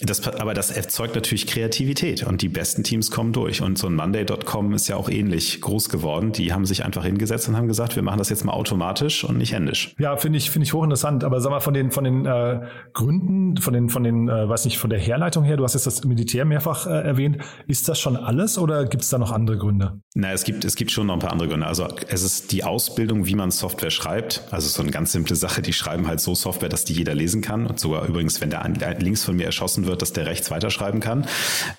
[0.00, 3.62] Das, aber das erzeugt natürlich Kreativität und die besten Teams kommen durch.
[3.62, 6.32] Und so ein Monday.com ist ja auch ähnlich groß geworden.
[6.32, 9.38] Die haben sich einfach hingesetzt und haben gesagt, wir machen das jetzt mal automatisch und
[9.38, 9.94] nicht händisch.
[9.98, 11.24] Ja, finde ich, finde ich hochinteressant.
[11.24, 12.60] Aber sag mal, von den, von den äh,
[12.92, 15.86] Gründen, von den, von den, äh, weiß nicht, von der Herleitung her, du hast jetzt
[15.90, 17.38] das Militär mehrfach äh, erwähnt.
[17.66, 20.00] Ist das schon alles oder gibt es da noch andere Gründe?
[20.14, 21.66] Na, es gibt, es gibt schon noch ein paar andere Gründe.
[21.66, 24.42] Also es ist die Ausbildung, wie man Software schreibt.
[24.50, 27.42] Also so eine ganz simple Sache, die schreiben halt so Software, dass die jeder lesen
[27.42, 27.66] kann.
[27.66, 31.26] Und sogar übrigens, wenn der links von mir erschossen wird, dass der rechts weiterschreiben kann.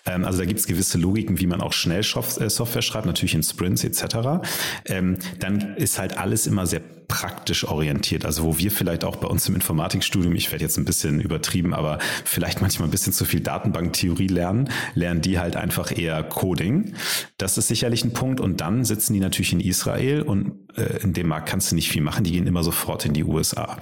[0.06, 3.36] Ähm, also da gibt es gewisse Logiken, wie man auch schnell äh, Software schreibt, natürlich
[3.36, 4.44] in Sprints etc.
[4.86, 8.26] Ähm, dann ist halt alles immer sehr praktisch orientiert.
[8.26, 11.74] Also wo wir vielleicht auch bei uns im Informatikstudium, ich werde jetzt ein bisschen übertrieben,
[11.74, 16.94] aber vielleicht manchmal ein bisschen zu viel Datenbanktheorie lernen, lernen die halt einfach eher Coding.
[17.38, 18.40] Das ist sicherlich ein Punkt.
[18.40, 21.90] Und dann sitzen die natürlich in Israel und äh, in dem Markt kannst du nicht
[21.90, 22.24] viel machen.
[22.24, 23.78] Die gehen immer sofort in die USA.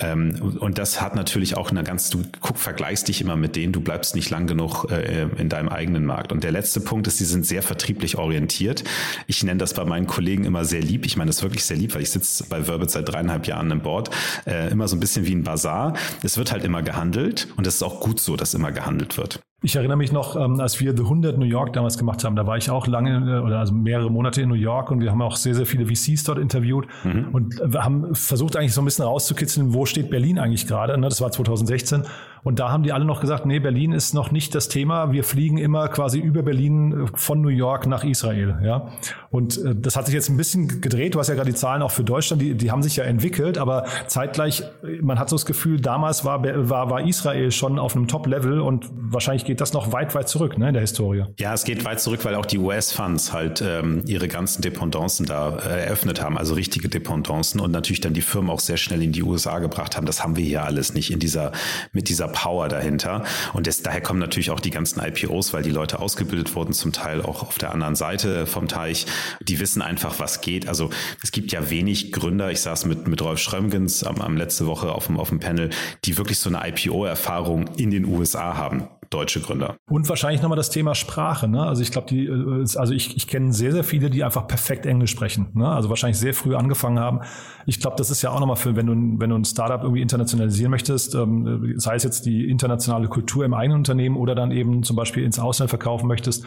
[0.00, 3.72] Ähm, und das hat natürlich auch eine ganz, du guck, vergleichst dich immer mit denen,
[3.72, 6.32] du bleibst nicht lang genug äh, in deinem eigenen Markt.
[6.32, 8.84] Und der letzte Punkt ist, sie sind sehr vertrieblich orientiert.
[9.26, 11.06] Ich nenne das bei meinen Kollegen immer sehr lieb.
[11.06, 13.80] Ich meine das wirklich sehr lieb, weil ich sitze bei Verbit seit dreieinhalb Jahren im
[13.80, 14.10] Board.
[14.46, 15.94] Äh, immer so ein bisschen wie ein Bazar.
[16.22, 19.40] Es wird halt immer gehandelt und es ist auch gut so, dass immer gehandelt wird.
[19.62, 22.46] Ich erinnere mich noch, ähm, als wir The 100 New York damals gemacht haben, da
[22.46, 25.20] war ich auch lange äh, oder also mehrere Monate in New York und wir haben
[25.20, 27.28] auch sehr, sehr viele VCs dort interviewt mhm.
[27.32, 30.96] und wir haben versucht eigentlich so ein bisschen rauszukitzeln, wo steht Berlin eigentlich gerade.
[30.96, 31.08] Ne?
[31.08, 32.04] Das war 2016
[32.42, 35.12] und da haben die alle noch gesagt, nee, Berlin ist noch nicht das Thema.
[35.12, 38.58] Wir fliegen immer quasi über Berlin äh, von New York nach Israel.
[38.62, 38.88] Ja,
[39.30, 41.14] und äh, das hat sich jetzt ein bisschen gedreht.
[41.14, 43.58] Du hast ja gerade die Zahlen auch für Deutschland, die, die haben sich ja entwickelt,
[43.58, 44.62] aber zeitgleich,
[45.00, 48.86] man hat so das Gefühl, damals war, war, war Israel schon auf einem Top-Level und
[48.92, 51.24] wahrscheinlich geht das noch weit, weit zurück ne, in der Historie.
[51.38, 55.58] Ja, es geht weit zurück, weil auch die US-Funds halt ähm, ihre ganzen Dependancen da
[55.58, 59.12] äh, eröffnet haben, also richtige Dependancen und natürlich dann die Firmen auch sehr schnell in
[59.12, 60.06] die USA gebracht haben.
[60.06, 61.52] Das haben wir hier alles nicht in dieser,
[61.92, 63.24] mit dieser Power dahinter.
[63.52, 66.92] Und das, daher kommen natürlich auch die ganzen IPOs, weil die Leute ausgebildet wurden, zum
[66.92, 69.06] Teil auch auf der anderen Seite vom Teich.
[69.42, 70.68] Die wissen einfach, was geht.
[70.68, 70.90] Also
[71.22, 72.50] es gibt ja wenig Gründer.
[72.50, 75.70] Ich saß mit, mit Rolf Schrömgens am, am letzte Woche auf dem, auf dem Panel,
[76.04, 79.76] die wirklich so eine IPO-Erfahrung in den USA haben deutsche Gründer.
[79.88, 81.48] Und wahrscheinlich nochmal das Thema Sprache.
[81.48, 81.62] Ne?
[81.62, 84.86] Also ich glaube, die, äh, also ich, ich kenne sehr, sehr viele, die einfach perfekt
[84.86, 85.50] Englisch sprechen.
[85.54, 85.68] Ne?
[85.68, 87.20] Also wahrscheinlich sehr früh angefangen haben.
[87.66, 90.00] Ich glaube, das ist ja auch nochmal für, wenn du, wenn du ein Startup irgendwie
[90.00, 94.84] internationalisieren möchtest, ähm, sei es jetzt die internationale Kultur im eigenen Unternehmen oder dann eben
[94.84, 96.44] zum Beispiel ins Ausland verkaufen möchtest,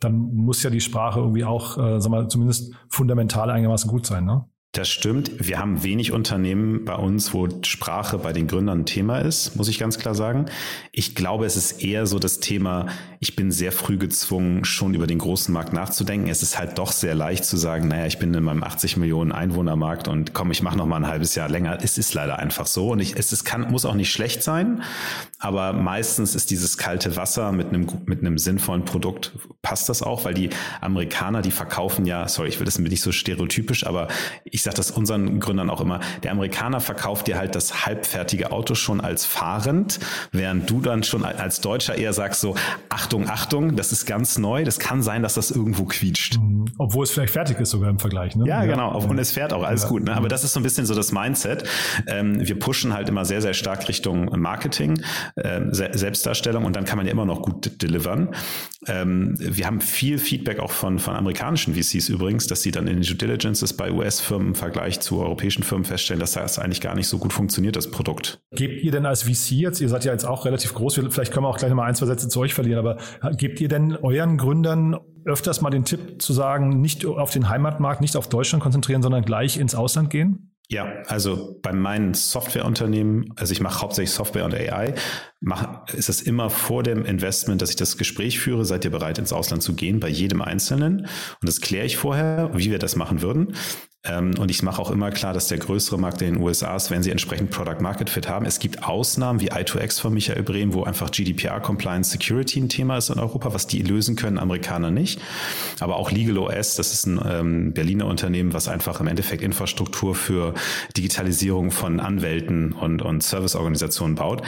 [0.00, 4.24] dann muss ja die Sprache irgendwie auch, äh, sag mal, zumindest fundamental einigermaßen gut sein.
[4.24, 4.44] Ne?
[4.74, 5.30] Das stimmt.
[5.38, 9.68] Wir haben wenig Unternehmen bei uns, wo Sprache bei den Gründern ein Thema ist, muss
[9.68, 10.46] ich ganz klar sagen.
[10.90, 12.86] Ich glaube, es ist eher so das Thema,
[13.20, 16.28] ich bin sehr früh gezwungen, schon über den großen Markt nachzudenken.
[16.28, 19.30] Es ist halt doch sehr leicht zu sagen, naja, ich bin in meinem 80 Millionen
[19.30, 21.78] Einwohnermarkt und komm, ich mache noch mal ein halbes Jahr länger.
[21.80, 24.82] Es ist leider einfach so und ich, es ist, kann, muss auch nicht schlecht sein,
[25.38, 30.24] aber meistens ist dieses kalte Wasser mit einem, mit einem sinnvollen Produkt, passt das auch,
[30.24, 30.50] weil die
[30.80, 34.08] Amerikaner, die verkaufen ja, sorry, ich will das nicht so stereotypisch, aber
[34.44, 38.74] ich sage das unseren Gründern auch immer, der Amerikaner verkauft dir halt das halbfertige Auto
[38.74, 40.00] schon als fahrend,
[40.32, 42.54] während du dann schon als Deutscher eher sagst so,
[42.88, 46.38] Achtung, Achtung, das ist ganz neu, das kann sein, dass das irgendwo quietscht.
[46.38, 46.64] Mhm.
[46.78, 48.36] Obwohl es vielleicht fertig ist sogar im Vergleich.
[48.36, 48.46] Ne?
[48.46, 49.88] Ja, genau, und es fährt auch alles ja.
[49.88, 50.04] gut.
[50.04, 50.16] Ne?
[50.16, 51.64] Aber das ist so ein bisschen so das Mindset.
[52.06, 55.00] Ähm, wir pushen halt immer sehr, sehr stark Richtung Marketing,
[55.36, 58.34] ähm, Selbstdarstellung und dann kann man ja immer noch gut delivern.
[58.86, 62.96] Ähm, wir haben viel Feedback auch von, von amerikanischen VCs übrigens, dass sie dann in
[62.96, 66.94] den Due Diligences bei US-Firmen im Vergleich zu europäischen Firmen feststellen, dass das eigentlich gar
[66.94, 68.40] nicht so gut funktioniert, das Produkt.
[68.52, 71.44] Gebt ihr denn als VC jetzt, ihr seid ja jetzt auch relativ groß, vielleicht können
[71.44, 72.98] wir auch gleich mal ein, zwei Sätze zu euch verlieren, aber
[73.36, 78.00] gebt ihr denn euren Gründern öfters mal den Tipp zu sagen, nicht auf den Heimatmarkt,
[78.00, 80.54] nicht auf Deutschland konzentrieren, sondern gleich ins Ausland gehen?
[80.70, 84.94] Ja, also bei meinen Softwareunternehmen, also ich mache hauptsächlich Software und AI,
[85.40, 89.18] mach, ist es immer vor dem Investment, dass ich das Gespräch führe, seid ihr bereit
[89.18, 91.00] ins Ausland zu gehen, bei jedem Einzelnen.
[91.00, 91.08] Und
[91.42, 93.54] das kläre ich vorher, wie wir das machen würden.
[94.06, 96.90] Ähm, und ich mache auch immer klar, dass der größere Markt in den USA ist,
[96.90, 98.44] wenn sie entsprechend Product Market Fit haben.
[98.44, 102.98] Es gibt Ausnahmen wie I2X von Michael Brehm, wo einfach GDPR Compliance Security ein Thema
[102.98, 105.20] ist in Europa, was die lösen können, Amerikaner nicht.
[105.80, 110.14] Aber auch Legal OS, das ist ein ähm, Berliner Unternehmen, was einfach im Endeffekt Infrastruktur
[110.14, 110.54] für
[110.96, 114.42] Digitalisierung von Anwälten und, und Serviceorganisationen baut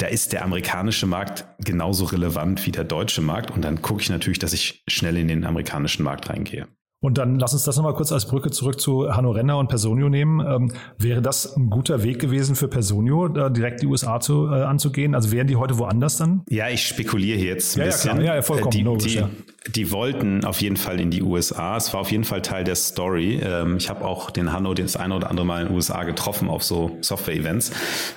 [0.00, 3.50] da ist der amerikanische Markt genauso relevant wie der deutsche Markt.
[3.50, 6.68] Und dann gucke ich natürlich, dass ich schnell in den amerikanischen Markt reingehe.
[7.00, 10.08] Und dann lass uns das nochmal kurz als Brücke zurück zu Hanno Renner und Personio
[10.08, 10.44] nehmen.
[10.44, 14.62] Ähm, wäre das ein guter Weg gewesen für Personio, da direkt die USA zu, äh,
[14.62, 15.14] anzugehen?
[15.14, 16.42] Also wären die heute woanders dann?
[16.48, 18.16] Ja, ich spekuliere jetzt ein ja, bisschen.
[18.16, 18.36] Ja, klar.
[18.36, 18.72] ja, vollkommen.
[18.72, 19.30] Die, logisch, die, ja.
[19.76, 21.76] die wollten auf jeden Fall in die USA.
[21.76, 23.40] Es war auf jeden Fall Teil der Story.
[23.44, 26.48] Ähm, ich habe auch den Hanno das eine oder andere Mal in den USA getroffen
[26.48, 27.70] auf so Software-Events.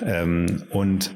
[0.03, 1.15] Ähm, und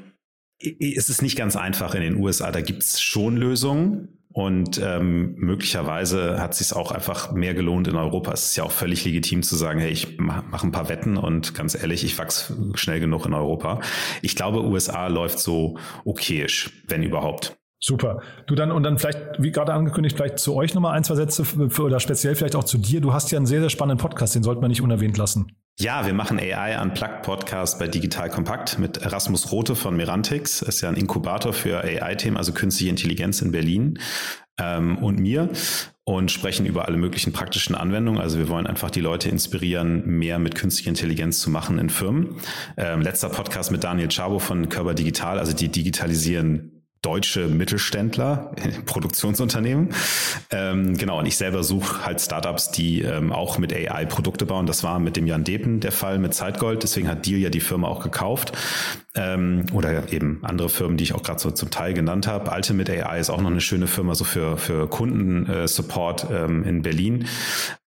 [0.60, 2.52] es ist nicht ganz einfach in den USA.
[2.52, 4.08] Da gibt es schon Lösungen.
[4.36, 8.32] Und ähm, möglicherweise hat es sich auch einfach mehr gelohnt in Europa.
[8.32, 11.16] Es ist ja auch völlig legitim zu sagen, hey, ich mache mach ein paar Wetten
[11.16, 13.80] und ganz ehrlich, ich wachse schnell genug in Europa.
[14.20, 17.56] Ich glaube, USA läuft so okayisch, wenn überhaupt.
[17.80, 18.20] Super.
[18.46, 21.46] Du dann und dann vielleicht, wie gerade angekündigt, vielleicht zu euch nochmal ein, zwei Sätze
[21.46, 23.00] für, oder speziell vielleicht auch zu dir.
[23.00, 25.56] Du hast ja einen sehr, sehr spannenden Podcast, den sollte man nicht unerwähnt lassen.
[25.78, 30.62] Ja, wir machen AI Unplugged Podcast bei Digital Kompakt mit Erasmus Rote von Merantix.
[30.62, 33.98] Ist ja ein Inkubator für AI-Themen, also künstliche Intelligenz in Berlin
[34.58, 35.50] ähm, und mir
[36.04, 38.22] und sprechen über alle möglichen praktischen Anwendungen.
[38.22, 42.36] Also wir wollen einfach die Leute inspirieren, mehr mit künstlicher Intelligenz zu machen in Firmen.
[42.78, 48.52] Ähm, letzter Podcast mit Daniel Chabo von Körper Digital, also die digitalisieren deutsche Mittelständler,
[48.86, 49.90] Produktionsunternehmen.
[50.50, 54.66] Ähm, genau, und ich selber suche halt Startups, die ähm, auch mit AI Produkte bauen.
[54.66, 56.82] Das war mit dem Jan Depen der Fall mit Zeitgold.
[56.82, 58.52] Deswegen hat Deal ja die Firma auch gekauft.
[59.14, 62.50] Ähm, oder eben andere Firmen, die ich auch gerade so zum Teil genannt habe.
[62.50, 66.82] Ultimate AI ist auch noch eine schöne Firma so für, für Kundensupport äh, ähm, in
[66.82, 67.26] Berlin.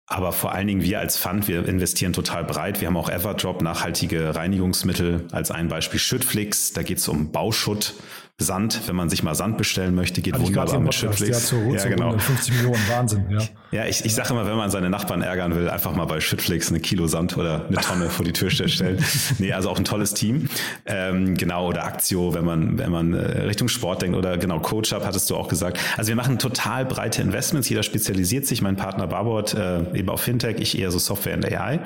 [0.09, 2.79] Aber vor allen Dingen wir als Fund, wir investieren total breit.
[2.79, 5.99] Wir haben auch Everdrop, nachhaltige Reinigungsmittel als ein Beispiel.
[5.99, 7.93] Schüttflix, da geht es um Bauschutt
[8.39, 11.51] Sand, wenn man sich mal Sand bestellen möchte, geht also wunderbar mit Shitflix.
[11.51, 12.17] Ja, ja, genau.
[12.17, 13.25] 50 Millionen, Wahnsinn.
[13.31, 13.39] Ja,
[13.71, 16.69] ja ich, ich sage immer, wenn man seine Nachbarn ärgern will, einfach mal bei Shitflix
[16.69, 19.03] eine Kilo Sand oder eine Tonne vor die Tür stellen.
[19.39, 20.47] Nee, also auch ein tolles Team.
[20.85, 24.93] Ähm, genau, oder Aktio, wenn man, wenn man äh, Richtung Sport denkt oder genau, Coach
[24.93, 25.79] Up hattest du auch gesagt.
[25.97, 28.61] Also wir machen total breite Investments, jeder spezialisiert sich.
[28.61, 31.79] Mein Partner Barbot äh, eben auf Fintech, ich eher so Software und AI.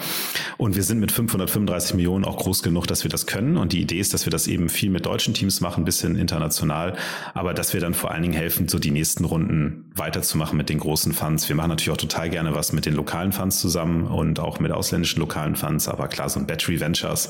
[0.58, 3.58] Und wir sind mit 535 Millionen auch groß genug, dass wir das können.
[3.58, 6.16] Und die Idee ist, dass wir das eben viel mit deutschen Teams machen, ein bisschen
[6.16, 6.96] international,
[7.34, 10.80] aber dass wir dann vor allen Dingen helfen, so die nächsten Runden weiterzumachen mit den
[10.80, 11.50] großen Funds.
[11.50, 14.72] Wir machen natürlich auch total gerne was mit den lokalen Funds zusammen und auch mit
[14.72, 17.30] ausländischen lokalen Funds, aber klar, so ein Battery Ventures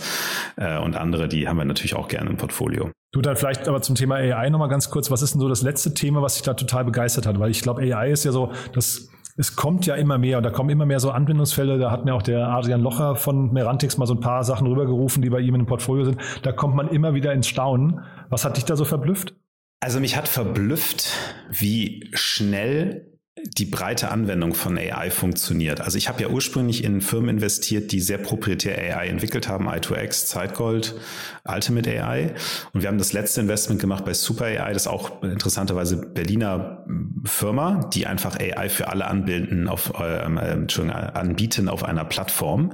[0.57, 2.91] äh, und andere, die haben wir natürlich auch gerne im Portfolio.
[3.13, 5.11] Du dann vielleicht aber zum Thema AI nochmal ganz kurz.
[5.11, 7.39] Was ist denn so das letzte Thema, was dich da total begeistert hat?
[7.39, 10.49] Weil ich glaube, AI ist ja so, das es kommt ja immer mehr und da
[10.49, 11.77] kommen immer mehr so Anwendungsfälle.
[11.77, 15.21] Da hat mir auch der Adrian Locher von Merantix mal so ein paar Sachen rübergerufen,
[15.21, 16.17] die bei ihm in dem Portfolio sind.
[16.43, 18.01] Da kommt man immer wieder ins Staunen.
[18.29, 19.33] Was hat dich da so verblüfft?
[19.79, 21.11] Also mich hat verblüfft,
[21.49, 23.10] wie schnell
[23.45, 25.81] die breite Anwendung von AI funktioniert.
[25.81, 30.27] Also ich habe ja ursprünglich in Firmen investiert, die sehr proprietär AI entwickelt haben, i2X,
[30.27, 30.95] Zeitgold,
[31.43, 32.33] Ultimate AI.
[32.73, 36.85] Und wir haben das letzte Investment gemacht bei Super AI, das ist auch interessanterweise Berliner
[37.25, 42.73] Firma, die einfach AI für alle anbieten auf, ähm, äh, anbieten auf einer Plattform.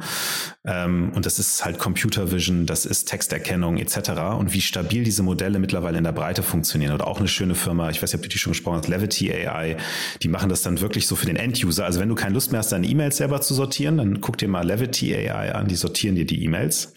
[0.66, 4.10] Ähm, und das ist halt Computer Vision, das ist Texterkennung etc.
[4.38, 6.94] Und wie stabil diese Modelle mittlerweile in der Breite funktionieren.
[6.94, 9.32] Oder auch eine schöne Firma, ich weiß nicht, ob du die schon gesprochen hast, Levity
[9.32, 9.78] AI,
[10.22, 11.86] die machen das dann wirklich so für den End-User.
[11.86, 14.48] Also wenn du keine Lust mehr hast, deine E-Mails selber zu sortieren, dann guck dir
[14.48, 16.94] mal Levity AI an, die sortieren dir die E-Mails.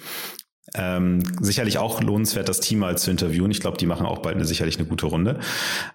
[0.74, 3.50] Ähm, sicherlich auch lohnenswert, das Team mal zu interviewen.
[3.50, 5.40] Ich glaube, die machen auch bald eine, sicherlich eine gute Runde.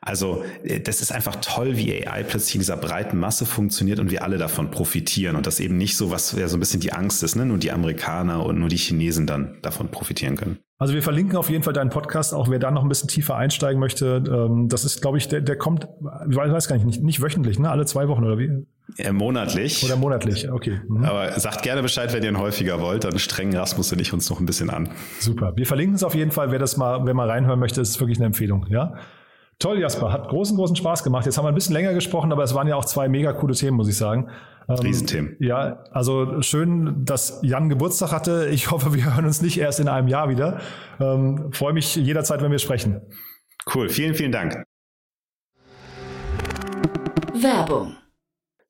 [0.02, 4.12] Also äh, das ist einfach toll, wie AI plötzlich in dieser breiten Masse funktioniert und
[4.12, 5.36] wir alle davon profitieren.
[5.36, 7.46] Und das eben nicht so, was ja so ein bisschen die Angst ist, ne?
[7.46, 10.60] nur die Amerikaner und nur die Chinesen dann davon profitieren können.
[10.78, 13.36] Also wir verlinken auf jeden Fall deinen Podcast, auch wer da noch ein bisschen tiefer
[13.36, 14.22] einsteigen möchte.
[14.28, 15.88] Ähm, das ist, glaube ich, der, der kommt,
[16.30, 17.70] ich weiß gar nicht, nicht, nicht wöchentlich, ne?
[17.70, 18.66] Alle zwei Wochen oder wie?
[18.98, 19.84] Ja, monatlich.
[19.84, 20.80] Oder monatlich, okay.
[20.88, 21.06] Mhm.
[21.06, 24.30] Aber sagt gerne Bescheid, wenn ihr ihn häufiger wollt, dann strengen Rasmus und ich uns
[24.30, 24.90] noch ein bisschen an.
[25.20, 25.54] Super.
[25.56, 28.18] Wir verlinken es auf jeden Fall, wer das mal, wer mal reinhören möchte, ist wirklich
[28.18, 28.94] eine Empfehlung, ja?
[29.58, 30.12] Toll, Jasper.
[30.12, 31.26] Hat großen, großen Spaß gemacht.
[31.26, 33.54] Jetzt haben wir ein bisschen länger gesprochen, aber es waren ja auch zwei mega coole
[33.54, 34.30] Themen, muss ich sagen.
[34.68, 35.38] Ähm, Riesenthemen.
[35.40, 38.48] Ja, also schön, dass Jan Geburtstag hatte.
[38.52, 40.60] Ich hoffe, wir hören uns nicht erst in einem Jahr wieder.
[41.00, 43.02] Ähm, freue mich jederzeit, wenn wir sprechen.
[43.74, 44.64] Cool, vielen, vielen Dank.
[47.34, 47.96] Werbung.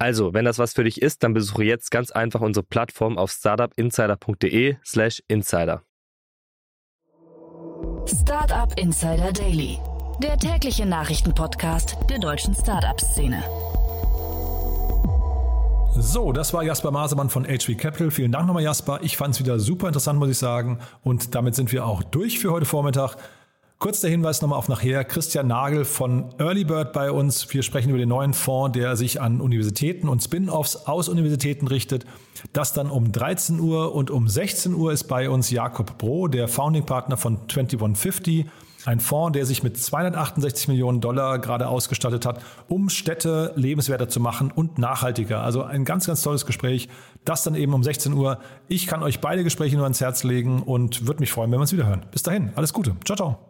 [0.00, 3.30] Also, wenn das was für dich ist, dann besuche jetzt ganz einfach unsere Plattform auf
[3.30, 5.82] startupinsider.de/slash insider.
[8.06, 9.78] Startup Insider Daily,
[10.22, 13.44] der tägliche Nachrichtenpodcast der deutschen Startup-Szene.
[15.94, 18.10] So, das war Jasper Masemann von HV Capital.
[18.10, 19.00] Vielen Dank nochmal, Jasper.
[19.02, 20.78] Ich fand es wieder super interessant, muss ich sagen.
[21.02, 23.16] Und damit sind wir auch durch für heute Vormittag.
[23.80, 25.04] Kurz der Hinweis nochmal auf nachher.
[25.04, 27.50] Christian Nagel von Earlybird bei uns.
[27.54, 32.04] Wir sprechen über den neuen Fonds, der sich an Universitäten und Spin-offs aus Universitäten richtet.
[32.52, 36.46] Das dann um 13 Uhr und um 16 Uhr ist bei uns Jakob Bro, der
[36.46, 38.44] Founding Partner von 2150.
[38.84, 44.20] Ein Fonds, der sich mit 268 Millionen Dollar gerade ausgestattet hat, um Städte lebenswerter zu
[44.20, 45.42] machen und nachhaltiger.
[45.42, 46.90] Also ein ganz, ganz tolles Gespräch.
[47.24, 48.40] Das dann eben um 16 Uhr.
[48.68, 51.62] Ich kann euch beide Gespräche nur ans Herz legen und würde mich freuen, wenn wir
[51.62, 52.04] uns wieder hören.
[52.10, 52.94] Bis dahin, alles Gute.
[53.06, 53.49] Ciao, ciao.